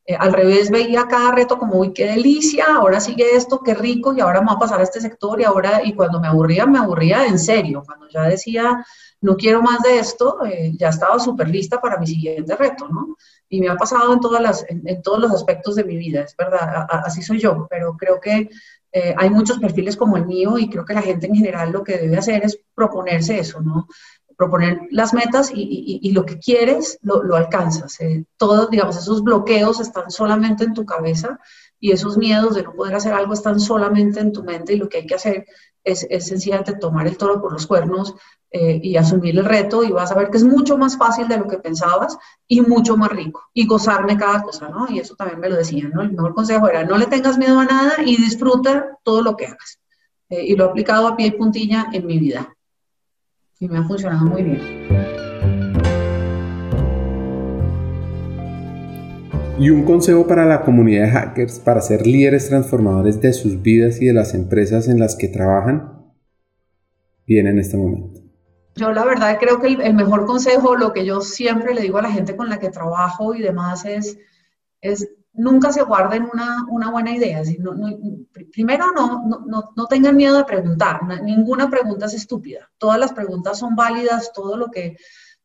Eh, 0.09 0.15
al 0.17 0.33
revés, 0.33 0.71
veía 0.71 1.07
cada 1.07 1.31
reto 1.31 1.59
como, 1.59 1.77
uy, 1.77 1.93
qué 1.93 2.05
delicia, 2.05 2.65
ahora 2.75 2.99
sigue 2.99 3.35
esto, 3.35 3.61
qué 3.63 3.75
rico, 3.75 4.11
y 4.11 4.21
ahora 4.21 4.41
me 4.41 4.47
va 4.47 4.53
a 4.53 4.59
pasar 4.59 4.79
a 4.79 4.83
este 4.83 4.99
sector, 4.99 5.39
y 5.39 5.43
ahora, 5.43 5.81
y 5.83 5.93
cuando 5.93 6.19
me 6.19 6.27
aburría, 6.27 6.65
me 6.65 6.79
aburría 6.79 7.27
en 7.27 7.37
serio. 7.37 7.83
Cuando 7.85 8.07
ya 8.09 8.23
decía, 8.23 8.83
no 9.21 9.35
quiero 9.35 9.61
más 9.61 9.81
de 9.83 9.99
esto, 9.99 10.43
eh, 10.45 10.71
ya 10.75 10.89
estaba 10.89 11.19
súper 11.19 11.49
lista 11.49 11.79
para 11.79 11.99
mi 11.99 12.07
siguiente 12.07 12.55
reto, 12.55 12.87
¿no? 12.87 13.17
Y 13.49 13.61
me 13.61 13.69
ha 13.69 13.75
pasado 13.75 14.11
en, 14.13 14.19
todas 14.19 14.41
las, 14.41 14.65
en, 14.67 15.01
todos 15.03 15.19
los 15.19 15.31
aspectos 15.31 15.75
de 15.75 15.83
mi 15.83 15.95
vida, 15.97 16.21
es 16.21 16.35
verdad, 16.35 16.87
así 16.89 17.21
soy 17.21 17.39
yo, 17.39 17.67
pero 17.69 17.95
creo 17.95 18.19
que 18.19 18.49
eh, 18.91 19.13
hay 19.15 19.29
muchos 19.29 19.59
perfiles 19.59 19.95
como 19.95 20.17
el 20.17 20.25
mío 20.25 20.57
y 20.57 20.69
creo 20.69 20.85
que 20.85 20.95
la 20.95 21.03
gente 21.03 21.27
en 21.27 21.35
general 21.35 21.71
lo 21.71 21.83
que 21.83 21.97
debe 21.97 22.17
hacer 22.17 22.43
es 22.43 22.59
proponerse 22.73 23.37
eso, 23.37 23.61
¿no? 23.61 23.87
Proponer 24.39 24.87
las 24.89 25.13
metas 25.13 25.51
y, 25.53 26.11
lo 26.13 26.25
que 26.25 26.39
quieres 26.39 26.97
lo, 27.01 27.35
alcanzas. 27.35 27.99
Eh, 27.99 28.23
todos, 28.37 28.69
digamos, 28.69 28.95
esos 28.95 29.21
bloqueos 29.21 29.81
están 29.81 30.09
solamente 30.09 30.63
en 30.63 30.73
tu 30.73 30.85
cabeza 30.85 31.41
y 31.77 31.91
esos 31.91 32.17
miedos 32.17 32.55
de 32.55 32.63
no 32.63 32.71
poder 32.71 32.95
hacer 32.95 33.11
algo 33.11 33.33
están 33.33 33.59
solamente 33.59 34.21
en 34.21 34.31
tu 34.31 34.41
mente 34.41 34.71
y 34.71 34.77
lo 34.77 34.87
que 34.87 34.99
hay 34.99 35.05
que 35.05 35.15
hacer 35.15 35.45
es, 35.83 36.07
es 36.09 36.27
sencillamente 36.27 36.75
tomar 36.75 37.05
el 37.05 37.17
toro 37.17 37.41
por 37.41 37.51
los 37.51 37.67
cuernos 37.67 38.15
eh, 38.49 38.79
y 38.81 38.95
asumir 38.95 39.37
el 39.37 39.43
reto 39.43 39.83
y 39.83 39.91
vas 39.91 40.13
a 40.13 40.15
ver 40.15 40.29
que 40.29 40.37
es 40.37 40.45
mucho 40.45 40.77
más 40.77 40.97
fácil 40.97 41.27
de 41.27 41.37
lo 41.37 41.45
que 41.45 41.57
pensabas 41.57 42.17
y 42.47 42.61
mucho 42.61 42.95
más 42.95 43.09
rico 43.09 43.43
y 43.53 43.67
gozarme 43.67 44.17
cada 44.17 44.41
cosa, 44.41 44.69
¿no? 44.69 44.87
Y 44.89 44.99
eso 44.99 45.15
también 45.15 45.41
me 45.41 45.49
lo 45.49 45.57
decían, 45.57 45.91
¿no? 45.93 46.01
El 46.01 46.13
mejor 46.13 46.33
consejo 46.33 46.69
era 46.69 46.85
no 46.85 46.97
le 46.97 47.07
tengas 47.07 47.37
miedo 47.37 47.59
a 47.59 47.65
nada 47.65 47.95
y 48.05 48.15
disfruta 48.15 48.97
todo 49.03 49.21
lo 49.21 49.35
que 49.35 49.47
hagas. 49.47 49.81
Eh, 50.29 50.45
y 50.45 50.55
lo 50.55 50.63
he 50.63 50.69
aplicado 50.69 51.09
a 51.09 51.17
pie 51.17 51.27
y 51.27 51.31
puntilla 51.31 51.87
en 51.91 52.05
mi 52.05 52.19
vida 52.19 52.55
y 53.59 53.67
me 53.67 53.77
ha 53.77 53.83
funcionado 53.83 54.25
muy 54.25 54.43
bien. 54.43 54.61
Y 59.59 59.69
un 59.69 59.83
consejo 59.83 60.25
para 60.25 60.45
la 60.45 60.61
comunidad 60.61 61.03
de 61.03 61.11
hackers 61.11 61.59
para 61.59 61.81
ser 61.81 62.07
líderes 62.07 62.47
transformadores 62.47 63.19
de 63.19 63.33
sus 63.33 63.61
vidas 63.61 64.01
y 64.01 64.05
de 64.05 64.13
las 64.13 64.33
empresas 64.33 64.87
en 64.87 64.99
las 64.99 65.17
que 65.17 65.27
trabajan, 65.27 66.13
viene 67.27 67.49
en 67.49 67.59
este 67.59 67.75
momento. 67.75 68.21
Yo 68.75 68.93
la 68.93 69.03
verdad 69.03 69.37
creo 69.37 69.59
que 69.59 69.67
el, 69.67 69.93
mejor 69.93 70.25
consejo, 70.25 70.77
lo 70.77 70.93
que 70.93 71.05
yo 71.05 71.19
siempre 71.19 71.73
le 71.73 71.81
digo 71.81 71.97
a 71.97 72.03
la 72.03 72.11
gente 72.11 72.37
con 72.37 72.47
la 72.47 72.59
que 72.59 72.69
trabajo 72.69 73.35
y 73.35 73.41
demás 73.41 73.83
es, 73.83 74.17
es 74.79 75.09
nunca 75.33 75.71
se 75.71 75.83
guarden 75.83 76.27
una, 76.31 76.65
una 76.69 76.91
buena 76.91 77.11
idea. 77.15 77.41
primero, 78.51 78.91
no, 78.91 79.23
no, 79.45 79.71
no, 79.75 79.85
tengan 79.87 80.15
miedo 80.15 80.37
de 80.37 80.45
preguntar. 80.45 81.01
Ninguna 81.23 81.69
pregunta 81.69 82.05
es 82.05 82.13
estúpida. 82.13 82.69
Todas 82.77 82.99
las 82.99 83.13
preguntas 83.13 83.59
son 83.59 83.75
válidas, 83.75 84.31
todo 84.33 84.57
lo 84.57 84.69
que 84.69 84.97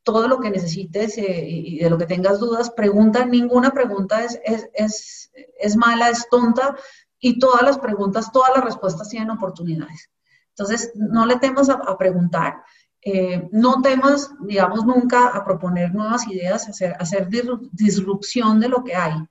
todo 0.03 0.27
lo 0.27 0.39
que 0.39 0.51
necesites 0.51 1.17
eh, 1.17 1.45
y 1.47 1.79
de 1.79 1.89
lo 1.89 1.97
que 1.97 2.05
tengas 2.05 2.39
dudas, 2.39 2.69
pregunta, 2.69 3.25
ninguna 3.25 3.71
pregunta 3.71 4.23
es, 4.23 4.39
es, 4.75 5.31
es, 5.57 5.75
mala, 5.75 6.09
es 6.09 6.29
tonta 6.29 6.75
y 7.19 7.39
todas 7.39 7.63
las 7.63 7.79
preguntas, 7.79 8.31
todas 8.31 8.51
las 8.55 8.63
respuestas 8.63 9.09
tienen 9.09 9.31
oportunidades. 9.31 10.11
Entonces, 10.49 10.91
no 10.93 11.25
le 11.25 11.37
temas 11.37 11.69
a, 11.69 11.97
preguntar, 11.97 12.61
eh, 13.01 13.49
no 13.51 13.81
temas, 13.81 14.29
digamos, 14.41 14.85
nunca 14.85 15.29
a 15.29 15.43
proponer 15.43 15.95
nuevas 15.95 16.27
ideas, 16.27 16.69
hacer, 16.69 16.95
hacer 16.99 17.27
disrupción 17.71 18.59
de 18.59 18.69
lo 18.69 18.83
que 18.83 18.95
hay 18.95 19.27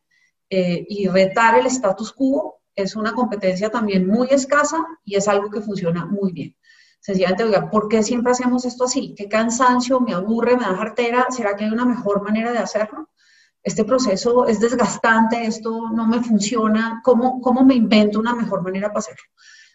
eh, 0.54 0.86
y 0.88 1.08
retar 1.08 1.58
el 1.58 1.66
status 1.66 2.12
quo 2.12 2.60
es 2.74 2.96
una 2.96 3.12
competencia 3.12 3.70
también 3.70 4.06
muy 4.06 4.28
escasa 4.30 4.84
y 5.04 5.16
es 5.16 5.28
algo 5.28 5.50
que 5.50 5.60
funciona 5.60 6.06
muy 6.06 6.32
bien 6.32 6.56
sencillamente, 7.04 7.44
oiga, 7.44 7.68
¿por 7.68 7.88
qué 7.88 8.02
siempre 8.02 8.32
hacemos 8.32 8.64
esto 8.64 8.84
así? 8.84 9.14
¿Qué 9.14 9.28
cansancio? 9.28 10.00
¿Me 10.00 10.14
aburre? 10.14 10.56
¿Me 10.56 10.64
da 10.64 10.74
jartera? 10.74 11.26
¿Será 11.28 11.54
que 11.54 11.64
hay 11.64 11.70
una 11.70 11.84
mejor 11.84 12.22
manera 12.22 12.50
de 12.50 12.58
hacerlo? 12.58 13.10
Este 13.62 13.84
proceso 13.84 14.46
es 14.46 14.58
desgastante, 14.58 15.44
esto 15.44 15.90
no 15.90 16.06
me 16.06 16.22
funciona, 16.22 17.02
¿cómo, 17.04 17.42
cómo 17.42 17.62
me 17.62 17.74
invento 17.74 18.18
una 18.18 18.34
mejor 18.34 18.62
manera 18.62 18.88
para 18.88 19.00
hacerlo? 19.00 19.24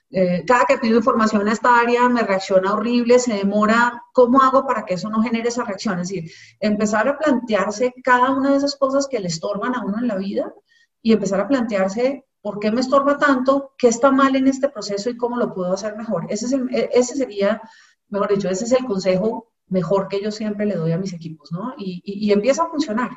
Eh, 0.09 0.43
cada 0.45 0.65
que 0.65 0.79
pido 0.79 0.97
información 0.97 1.47
a 1.47 1.53
esta 1.53 1.79
área 1.79 2.09
me 2.09 2.23
reacciona 2.23 2.73
horrible, 2.73 3.19
se 3.19 3.35
demora. 3.35 4.01
¿Cómo 4.11 4.41
hago 4.41 4.65
para 4.65 4.83
que 4.83 4.95
eso 4.95 5.07
no 5.11 5.21
genere 5.21 5.49
esa 5.49 5.63
reacción? 5.63 5.99
Es 5.99 6.07
decir, 6.09 6.31
empezar 6.59 7.07
a 7.07 7.17
plantearse 7.19 7.93
cada 8.03 8.31
una 8.31 8.51
de 8.51 8.57
esas 8.57 8.75
cosas 8.75 9.07
que 9.07 9.19
le 9.19 9.27
estorban 9.27 9.75
a 9.75 9.85
uno 9.85 9.99
en 9.99 10.07
la 10.07 10.15
vida 10.15 10.51
y 11.01 11.13
empezar 11.13 11.39
a 11.39 11.47
plantearse 11.47 12.25
¿Por 12.41 12.59
qué 12.59 12.71
me 12.71 12.81
estorba 12.81 13.17
tanto? 13.17 13.73
¿Qué 13.77 13.87
está 13.89 14.11
mal 14.11 14.35
en 14.35 14.47
este 14.47 14.69
proceso 14.69 15.09
y 15.09 15.17
cómo 15.17 15.37
lo 15.37 15.53
puedo 15.53 15.73
hacer 15.73 15.97
mejor? 15.97 16.25
Ese, 16.29 16.45
es 16.45 16.53
e, 16.53 16.89
ese 16.93 17.15
sería, 17.15 17.61
mejor 18.07 18.29
dicho, 18.33 18.49
ese 18.49 18.63
es 18.63 18.71
el 18.71 18.85
consejo 18.85 19.51
mejor 19.67 20.07
que 20.07 20.21
yo 20.21 20.31
siempre 20.31 20.65
le 20.65 20.75
doy 20.75 20.93
a 20.93 20.97
mis 20.97 21.13
equipos, 21.13 21.51
¿no? 21.51 21.73
Y, 21.77 22.01
y 22.03 22.31
empieza 22.31 22.63
a 22.63 22.69
funcionar 22.69 23.11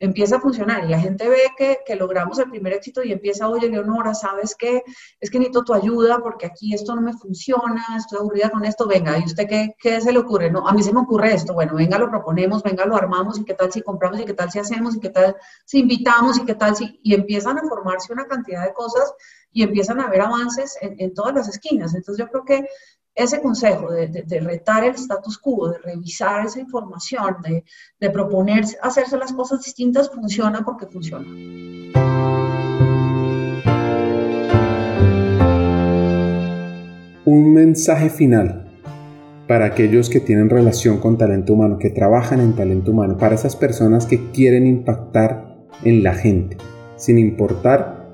empieza 0.00 0.36
a 0.36 0.40
funcionar 0.40 0.84
y 0.84 0.88
la 0.88 1.00
gente 1.00 1.28
ve 1.28 1.40
que, 1.56 1.80
que, 1.84 1.96
logramos 1.96 2.38
el 2.38 2.48
primer 2.48 2.72
éxito 2.72 3.02
y 3.02 3.12
empieza, 3.12 3.48
oye, 3.48 3.68
Leonora, 3.68 4.14
¿sabes 4.14 4.54
qué? 4.56 4.82
Es 5.20 5.30
que 5.30 5.38
necesito 5.38 5.64
tu 5.64 5.74
ayuda 5.74 6.20
porque 6.20 6.46
aquí 6.46 6.72
esto 6.72 6.94
no 6.94 7.02
me 7.02 7.12
funciona, 7.12 7.84
estoy 7.96 8.18
aburrida 8.18 8.50
con 8.50 8.64
esto, 8.64 8.86
venga, 8.86 9.18
¿y 9.18 9.24
usted 9.24 9.48
qué, 9.48 9.74
qué 9.80 10.00
se 10.00 10.12
le 10.12 10.20
ocurre? 10.20 10.50
No, 10.50 10.66
a 10.68 10.72
mí 10.72 10.82
se 10.82 10.92
me 10.92 11.00
ocurre 11.00 11.34
esto, 11.34 11.52
bueno, 11.54 11.74
venga, 11.74 11.98
lo 11.98 12.08
proponemos, 12.08 12.62
venga, 12.62 12.86
lo 12.86 12.96
armamos 12.96 13.38
y 13.38 13.44
qué 13.44 13.54
tal 13.54 13.72
si 13.72 13.82
compramos 13.82 14.20
y 14.20 14.24
qué 14.24 14.34
tal 14.34 14.50
si 14.50 14.58
hacemos 14.58 14.96
y 14.96 15.00
qué 15.00 15.10
tal 15.10 15.36
si 15.64 15.80
invitamos 15.80 16.38
y 16.38 16.44
qué 16.44 16.54
tal 16.54 16.76
si... 16.76 17.00
Y 17.02 17.14
empiezan 17.14 17.58
a 17.58 17.62
formarse 17.62 18.12
una 18.12 18.26
cantidad 18.26 18.64
de 18.64 18.72
cosas 18.72 19.12
y 19.52 19.62
empiezan 19.62 20.00
a 20.00 20.04
haber 20.04 20.20
avances 20.20 20.76
en, 20.80 20.94
en 20.98 21.14
todas 21.14 21.34
las 21.34 21.48
esquinas. 21.48 21.94
Entonces 21.94 22.24
yo 22.24 22.30
creo 22.30 22.44
que 22.44 22.68
ese 23.18 23.40
consejo 23.40 23.90
de, 23.90 24.40
retar 24.40 24.84
el 24.84 24.94
status 24.94 25.38
quo, 25.38 25.70
de 25.70 25.78
revisar 25.78 26.46
esa 26.46 26.60
información, 26.60 27.36
de, 27.42 27.64
de 27.98 28.10
proponer 28.10 28.64
hacerse 28.80 29.18
las 29.18 29.32
cosas 29.32 29.62
distintas, 29.64 30.08
funciona 30.08 30.62
porque 30.64 30.86
funciona. 30.86 31.26
Un 37.24 37.52
mensaje 37.52 38.08
final 38.08 38.64
para 39.48 39.66
aquellos 39.66 40.08
que 40.10 40.20
tienen 40.20 40.48
relación 40.48 40.98
con 40.98 41.18
talento 41.18 41.54
humano, 41.54 41.78
que 41.78 41.90
trabajan 41.90 42.40
en 42.40 42.54
talento 42.54 42.92
humano, 42.92 43.16
para 43.16 43.34
esas 43.34 43.56
personas 43.56 44.06
que 44.06 44.30
quieren 44.30 44.66
impactar 44.66 45.56
en 45.82 46.04
la 46.04 46.14
gente, 46.14 46.56
sin 46.96 47.18
importar 47.18 48.06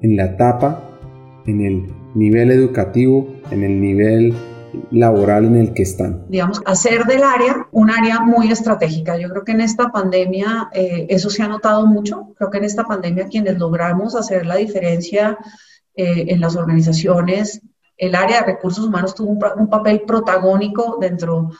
en 0.00 0.16
la 0.16 0.24
etapa, 0.26 0.95
en 1.46 1.60
el 1.60 1.86
nivel 2.14 2.50
educativo, 2.50 3.28
en 3.50 3.62
el 3.62 3.80
nivel 3.80 4.34
laboral 4.90 5.46
en 5.46 5.56
el 5.56 5.74
que 5.74 5.82
están. 5.82 6.26
Digamos, 6.28 6.60
hacer 6.66 7.04
del 7.04 7.22
área 7.22 7.68
un 7.72 7.90
área 7.90 8.20
muy 8.20 8.50
estratégica. 8.50 9.16
Yo 9.16 9.28
creo 9.30 9.44
que 9.44 9.52
en 9.52 9.60
esta 9.60 9.90
pandemia 9.90 10.68
eh, 10.72 11.06
eso 11.08 11.30
se 11.30 11.42
ha 11.42 11.48
notado 11.48 11.86
mucho. 11.86 12.34
Creo 12.36 12.50
que 12.50 12.58
en 12.58 12.64
esta 12.64 12.84
pandemia 12.84 13.28
quienes 13.28 13.58
logramos 13.58 14.14
hacer 14.14 14.46
la 14.46 14.56
diferencia 14.56 15.38
eh, 15.94 16.26
en 16.28 16.40
las 16.40 16.56
organizaciones, 16.56 17.62
el 17.96 18.14
área 18.14 18.40
de 18.40 18.46
recursos 18.46 18.84
humanos 18.84 19.14
tuvo 19.14 19.30
un, 19.30 19.70
papel 19.70 20.02
protagónico 20.06 20.98
dentro, 21.00 21.50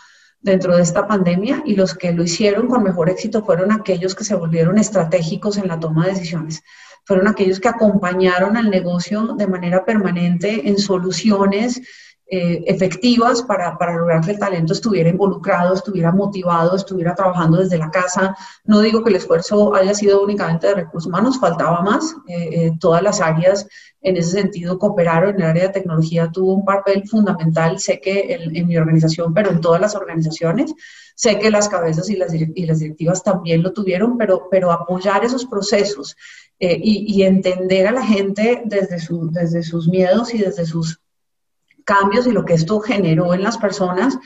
dentro 0.41 0.77
de 0.77 0.83
esta 0.83 1.07
pandemia 1.07 1.63
y 1.65 1.75
los 1.75 1.95
que 1.95 2.13
lo 2.13 2.23
hicieron 2.23 2.69
con 2.69 2.83
mejor 2.83 3.09
éxito 3.09 3.43
fueron 3.43 3.73
aquellos 3.73 4.15
que 4.15 4.25
se 4.25 4.35
volvieron 4.35 4.77
estratégicos 4.77 5.57
en 5.57 5.69
la 5.69 5.81
toma 5.81 6.05
de 6.05 6.13
decisiones 6.13 6.63
fueron 7.07 7.29
aquellos 7.29 7.61
que 7.61 7.69
acompañaron 7.69 8.57
al 8.57 8.69
negocio 8.69 9.35
de 9.39 9.47
manera 9.47 9.85
permanente 9.85 10.69
en 10.69 10.77
soluciones 10.77 11.81
eh, 12.29 12.65
efectivas 12.67 13.41
para, 13.43 13.79
para, 13.79 13.95
lograr 13.95 14.21
que 14.25 14.33
el 14.33 14.39
talento 14.41 14.73
estuviera 14.73 15.09
involucrado, 15.09 15.75
estuviera 15.75 16.11
motivado, 16.11 16.75
estuviera 16.75 17.15
trabajando 17.15 17.59
desde 17.59 17.79
la 17.79 17.89
casa. 17.89 18.37
No 18.65 18.81
digo 18.81 19.05
que 19.05 19.11
el 19.11 19.17
esfuerzo 19.17 19.73
haya 19.77 19.95
sido 19.95 20.25
únicamente 20.25 20.67
de 20.67 20.75
recursos 20.75 21.07
humanos, 21.07 21.39
faltaba 21.39 21.83
más. 21.83 22.17
Eh, 22.27 22.49
eh, 22.51 22.73
todas 22.81 23.01
las 23.01 23.21
áreas 23.21 23.69
en 24.01 24.17
ese 24.17 24.33
sentido 24.33 24.77
cooperaron. 24.77 25.37
En 25.37 25.43
el 25.43 25.47
área 25.47 25.67
de 25.69 25.75
tecnología 25.75 26.29
tuvo 26.33 26.55
un 26.55 26.65
papel 26.65 27.07
fundamental, 27.09 27.79
sé 27.79 28.01
que 28.01 28.35
en, 28.53 28.67
mi 28.67 28.77
organización, 28.77 29.33
pero 29.33 29.51
en 29.51 29.61
todas 29.61 29.81
las 29.81 29.95
organizaciones. 29.95 30.75
Sé 31.15 31.39
que 31.39 31.51
las 31.51 31.69
cabezas 31.69 32.11
y 32.11 32.17
las, 32.17 32.35
y 32.35 32.67
las 32.67 32.81
directivas 32.81 33.23
también 33.23 33.63
lo 33.63 33.73
tuvieron, 33.73 34.19
pero, 34.19 34.49
pero 34.51 34.73
apoyar 34.73 35.25
esos 35.25 35.47
procesos 35.47 36.17
y, 36.59 37.05
y, 37.15 37.23
entender 37.23 37.87
a 37.87 37.93
la 37.93 38.05
gente 38.05 38.63
desde, 38.65 38.99
su, 38.99 39.31
desde 39.31 39.63
sus 39.63 39.89
miedos 39.89 40.33
y 40.33 40.39
desde 40.39 40.65
sus 40.65 41.01
cambios 41.85 42.27
y 42.27 42.33
lo 42.33 42.45
que 42.45 42.55
esto 42.55 42.81
generó 42.81 43.35
en 43.35 43.43
las 43.43 43.59
personas 43.59 44.19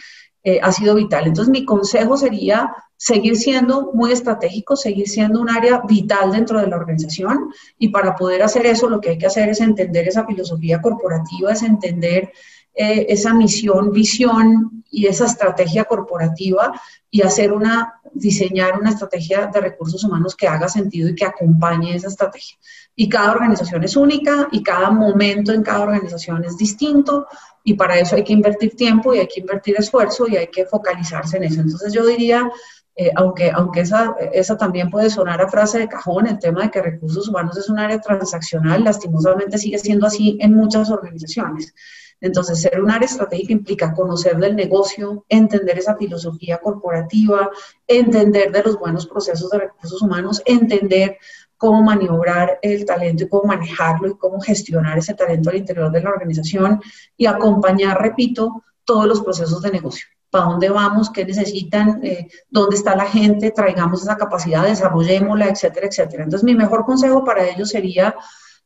eh, 0.43 0.59
ha 0.63 0.73
sido 0.73 0.95
vital. 0.95 1.27
Entonces, 1.27 1.53
mi 1.53 1.67
consejo 1.67 2.17
sería 2.17 2.75
seguir 2.97 3.37
siendo 3.37 3.93
muy 3.93 4.13
estratégico, 4.13 4.75
seguir 4.75 5.07
siendo 5.07 5.41
un 5.41 5.51
área 5.51 5.83
vital 5.87 6.33
dentro 6.33 6.61
de 6.61 6.67
la 6.67 6.77
organización 6.77 7.51
y 7.79 7.89
para 7.89 8.15
poder 8.15 8.43
hacer 8.43 8.65
eso 8.67 8.89
lo 8.89 9.01
que 9.01 9.11
hay 9.11 9.19
que 9.19 9.27
hacer 9.27 9.51
es 9.51 9.61
entender 9.61 10.09
esa 10.09 10.27
filosofía 10.27 10.81
corporativa, 10.81 11.53
es 11.53 11.63
entender 11.63 12.33
eh, 12.75 13.07
esa 13.11 13.35
misión, 13.35 13.91
visión 13.91 14.80
y 14.91 15.07
esa 15.07 15.27
estrategia 15.27 15.85
corporativa 15.85 16.73
y 17.11 17.23
hacer 17.23 17.53
una, 17.53 18.01
diseñar 18.13 18.79
una 18.79 18.91
estrategia 18.91 19.47
de 19.47 19.61
recursos 19.61 20.03
humanos 20.05 20.35
que 20.35 20.49
haga 20.49 20.69
sentido 20.69 21.09
y 21.09 21.15
que 21.15 21.25
acompañe 21.25 21.95
esa 21.95 22.09
estrategia. 22.09 22.59
Y 22.97 23.09
cada 23.09 23.33
organización 23.33 23.85
es 23.85 23.97
única 23.97 24.49
y 24.51 24.63
cada 24.63 24.91
momento 24.91 25.53
en 25.53 25.63
cada 25.63 25.81
organización 25.81 26.45
es 26.45 26.57
distinto 26.57 27.27
y 27.63 27.75
para 27.75 27.99
eso 27.99 28.17
hay 28.17 28.25
que 28.25 28.33
invertir 28.33 28.75
tiempo 28.75 29.15
y 29.15 29.19
hay 29.21 29.29
que 29.29 29.41
invertir 29.41 29.77
esfuerzo 29.79 30.27
y 30.29 30.37
hay 30.37 30.49
que 30.49 30.67
focalizarse 30.67 31.37
en 31.37 31.45
eso. 31.45 31.61
Entonces 31.61 31.93
yo 31.93 32.05
diría, 32.05 32.51
eh, 32.97 33.11
aunque, 33.15 33.51
aunque 33.51 33.81
esa, 33.81 34.17
esa 34.33 34.57
también 34.57 34.91
puede 34.91 35.11
sonar 35.11 35.41
a 35.41 35.49
frase 35.49 35.79
de 35.79 35.89
cajón, 35.89 36.27
el 36.27 36.39
tema 36.39 36.63
de 36.63 36.71
que 36.71 36.83
recursos 36.83 37.29
humanos 37.29 37.57
es 37.57 37.69
un 37.69 37.79
área 37.79 38.01
transaccional, 38.01 38.85
lastimosamente 38.85 39.59
sigue 39.59 39.79
siendo 39.79 40.07
así 40.07 40.37
en 40.41 40.55
muchas 40.55 40.91
organizaciones. 40.91 41.75
Entonces, 42.21 42.61
ser 42.61 42.81
un 42.83 42.91
área 42.91 43.07
estratégica 43.07 43.53
implica 43.53 43.95
conocer 43.95 44.37
del 44.37 44.57
negocio, 44.57 45.25
entender 45.29 45.79
esa 45.79 45.97
filosofía 45.97 46.59
corporativa, 46.59 47.51
entender 47.87 48.53
de 48.53 48.63
los 48.63 48.79
buenos 48.79 49.07
procesos 49.07 49.51
de 49.51 49.59
recursos 49.59 50.03
humanos, 50.03 50.43
entender 50.45 51.17
cómo 51.57 51.83
maniobrar 51.83 52.59
el 52.63 52.85
talento 52.85 53.25
y 53.25 53.29
cómo 53.29 53.45
manejarlo 53.45 54.09
y 54.09 54.17
cómo 54.17 54.41
gestionar 54.41 54.99
ese 54.99 55.15
talento 55.15 55.51
al 55.51 55.57
interior 55.57 55.91
de 55.91 56.03
la 56.03 56.11
organización 56.11 56.81
y 57.17 57.27
acompañar, 57.27 58.01
repito, 58.01 58.65
todos 58.85 59.07
los 59.07 59.21
procesos 59.21 59.61
de 59.63 59.71
negocio. 59.71 60.07
¿Para 60.31 60.47
dónde 60.47 60.71
vamos? 60.71 61.11
¿Qué 61.11 61.25
necesitan? 61.25 62.01
Eh, 62.05 62.29
¿Dónde 62.49 62.77
está 62.77 62.95
la 62.97 63.07
gente? 63.07 63.51
Traigamos 63.51 64.03
esa 64.03 64.17
capacidad, 64.17 64.65
desarrollémosla, 64.65 65.49
etcétera, 65.49 65.89
etcétera. 65.89 66.25
Entonces, 66.25 66.45
mi 66.45 66.55
mejor 66.55 66.85
consejo 66.85 67.25
para 67.25 67.47
ellos 67.47 67.69
sería 67.69 68.15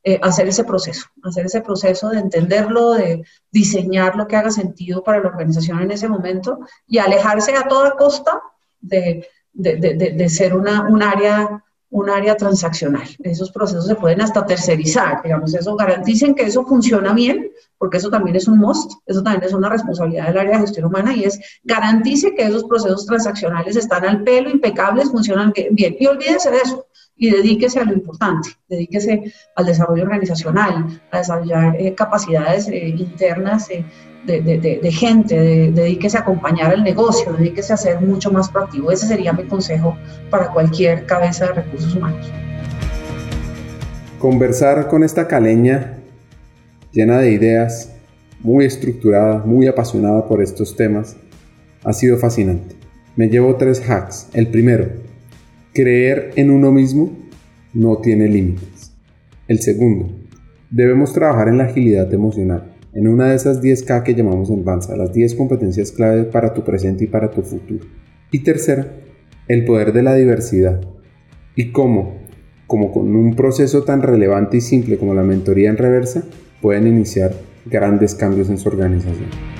eh, 0.07 0.21
hacer 0.23 0.47
ese 0.49 0.65
proceso, 0.65 1.07
hacer 1.23 1.47
ese 1.47 1.63
proceso 1.63 2.11
de 2.11 2.19
entenderlo, 2.19 2.93
de 2.93 3.25
diseñar 3.51 4.17
lo 4.17 4.27
que 4.29 4.37
haga 4.37 4.51
sentido 4.51 5.03
para 5.03 5.21
la 5.21 5.29
organización 5.29 5.81
en 5.81 5.93
ese 5.93 6.09
momento 6.09 6.59
y 6.87 6.99
alejarse 6.99 7.57
a 7.57 7.67
toda 7.67 7.97
costa 7.97 8.43
de, 8.83 9.27
de, 9.55 10.29
ser 10.29 10.55
una, 10.55 10.83
un 10.89 11.03
área 11.03 11.65
un 11.89 12.11
área 12.11 12.37
transaccional. 12.37 13.09
Esos 13.21 13.53
procesos 13.53 13.87
se 13.87 13.95
pueden 13.95 14.21
hasta 14.21 14.45
tercerizar, 14.45 15.23
digamos, 15.23 15.55
eso 15.55 15.77
garanticen 15.77 16.35
que 16.35 16.43
eso 16.43 16.67
funciona 16.67 17.15
bien, 17.15 17.53
porque 17.79 17.99
eso 17.99 18.11
también 18.11 18.35
es 18.35 18.49
un 18.49 18.59
must, 18.59 18.93
eso 19.07 19.23
también 19.23 19.45
es 19.45 19.55
una 19.55 19.69
responsabilidad 19.69 20.27
del 20.27 20.39
área 20.39 20.59
de 20.59 20.67
gestión 20.67 20.87
humana 20.87 21.15
y 21.15 21.23
es 21.23 21.39
garantice 21.63 22.35
que 22.35 22.43
esos 22.43 22.65
procesos 22.65 23.07
transaccionales 23.07 23.77
están 23.77 24.05
al 24.05 24.25
pelo, 24.25 24.51
impecables, 24.51 25.11
funcionan 25.11 25.53
bien. 25.71 25.97
Y 25.99 26.07
olvídese 26.07 26.51
de 26.51 26.59
eso 26.59 26.85
y 27.17 27.31
dedíquese 27.31 27.79
a 27.79 27.85
lo 27.85 27.93
importante, 27.93 28.51
dedíquese 28.69 29.33
al 29.55 29.67
desarrollo 29.67 30.03
organizacional, 30.03 31.01
a 31.11 31.19
desarrollar 31.19 31.77
eh, 31.77 31.95
capacidades 31.95 32.69
eh, 32.69 32.89
internas 32.89 33.71
eh, 33.71 33.85
de, 34.27 34.93
gente, 34.93 35.37
dedíquese 35.73 36.17
a 36.17 36.21
acompañar 36.21 36.73
el 36.73 36.83
negocio, 36.83 37.33
dedíquese 37.35 37.75
a 37.75 37.77
ser 37.77 38.01
mucho 38.01 38.33
más 38.33 38.49
proactivo. 38.49 38.91
Ese 38.91 39.07
sería 39.07 39.33
mi 39.33 39.45
consejo 39.45 39.97
para 40.31 40.51
cualquier 40.51 41.05
cabeza 41.07 41.47
de 41.49 41.53
recursos 41.53 41.95
humanos. 41.95 42.27
Conversar 44.19 44.89
con 44.89 45.05
esta 45.05 45.29
caleña 45.29 45.99
llena 46.91 47.19
de 47.19 47.33
ideas, 47.33 47.93
muy 48.41 48.65
estructurada, 48.65 49.43
muy 49.45 49.67
apasionada 49.67 50.27
por 50.27 50.43
estos 50.43 50.75
temas, 50.75 51.17
ha 51.85 51.93
sido 51.93 52.17
fascinante. 52.17 52.77
Me 53.17 53.29
llevo 53.29 53.57
tres 53.57 53.81
hacks. 53.81 54.29
El 54.33 54.49
primero, 54.49 55.04
creer 55.75 56.31
en 56.37 56.51
uno 56.51 56.73
mismo 56.73 57.13
no 57.75 57.99
tiene 57.99 58.29
límites. 58.29 58.93
El 59.49 59.61
segundo, 59.61 60.09
debemos 60.71 61.13
trabajar 61.13 61.49
en 61.49 61.59
la 61.59 61.65
agilidad 61.65 62.13
emocional 62.15 62.75
en 62.95 63.09
una 63.09 63.31
de 63.31 63.37
esas 63.37 63.61
10K 63.61 64.05
que 64.05 64.15
llamamos 64.15 64.51
en 64.51 64.65
Banza, 64.65 64.97
las 64.97 65.13
10 65.13 65.35
competencias 65.35 65.91
clave 65.91 66.25
para 66.25 66.55
tu 66.55 66.63
presente 66.63 67.05
y 67.05 67.07
para 67.09 67.31
tu 67.31 67.43
futuro. 67.43 67.85
Y 68.31 68.45
tercera, 68.45 68.87
el 69.49 69.65
poder 69.65 69.93
de 69.93 70.03
la 70.03 70.15
diversidad. 70.15 70.81
Y 71.57 71.73
cómo, 71.73 72.19
como 72.69 72.93
con 72.93 73.15
un 73.17 73.35
proceso 73.35 73.83
tan 73.83 74.01
relevante 74.01 74.59
y 74.59 74.61
simple 74.61 74.97
como 74.97 75.13
la 75.13 75.25
mentoría 75.25 75.71
en 75.71 75.77
reversa, 75.77 76.23
pueden 76.63 76.87
iniciar 76.87 77.33
grandes 77.67 78.15
cambios 78.15 78.49
en 78.49 78.59
su 78.59 78.69
organización. 78.69 79.54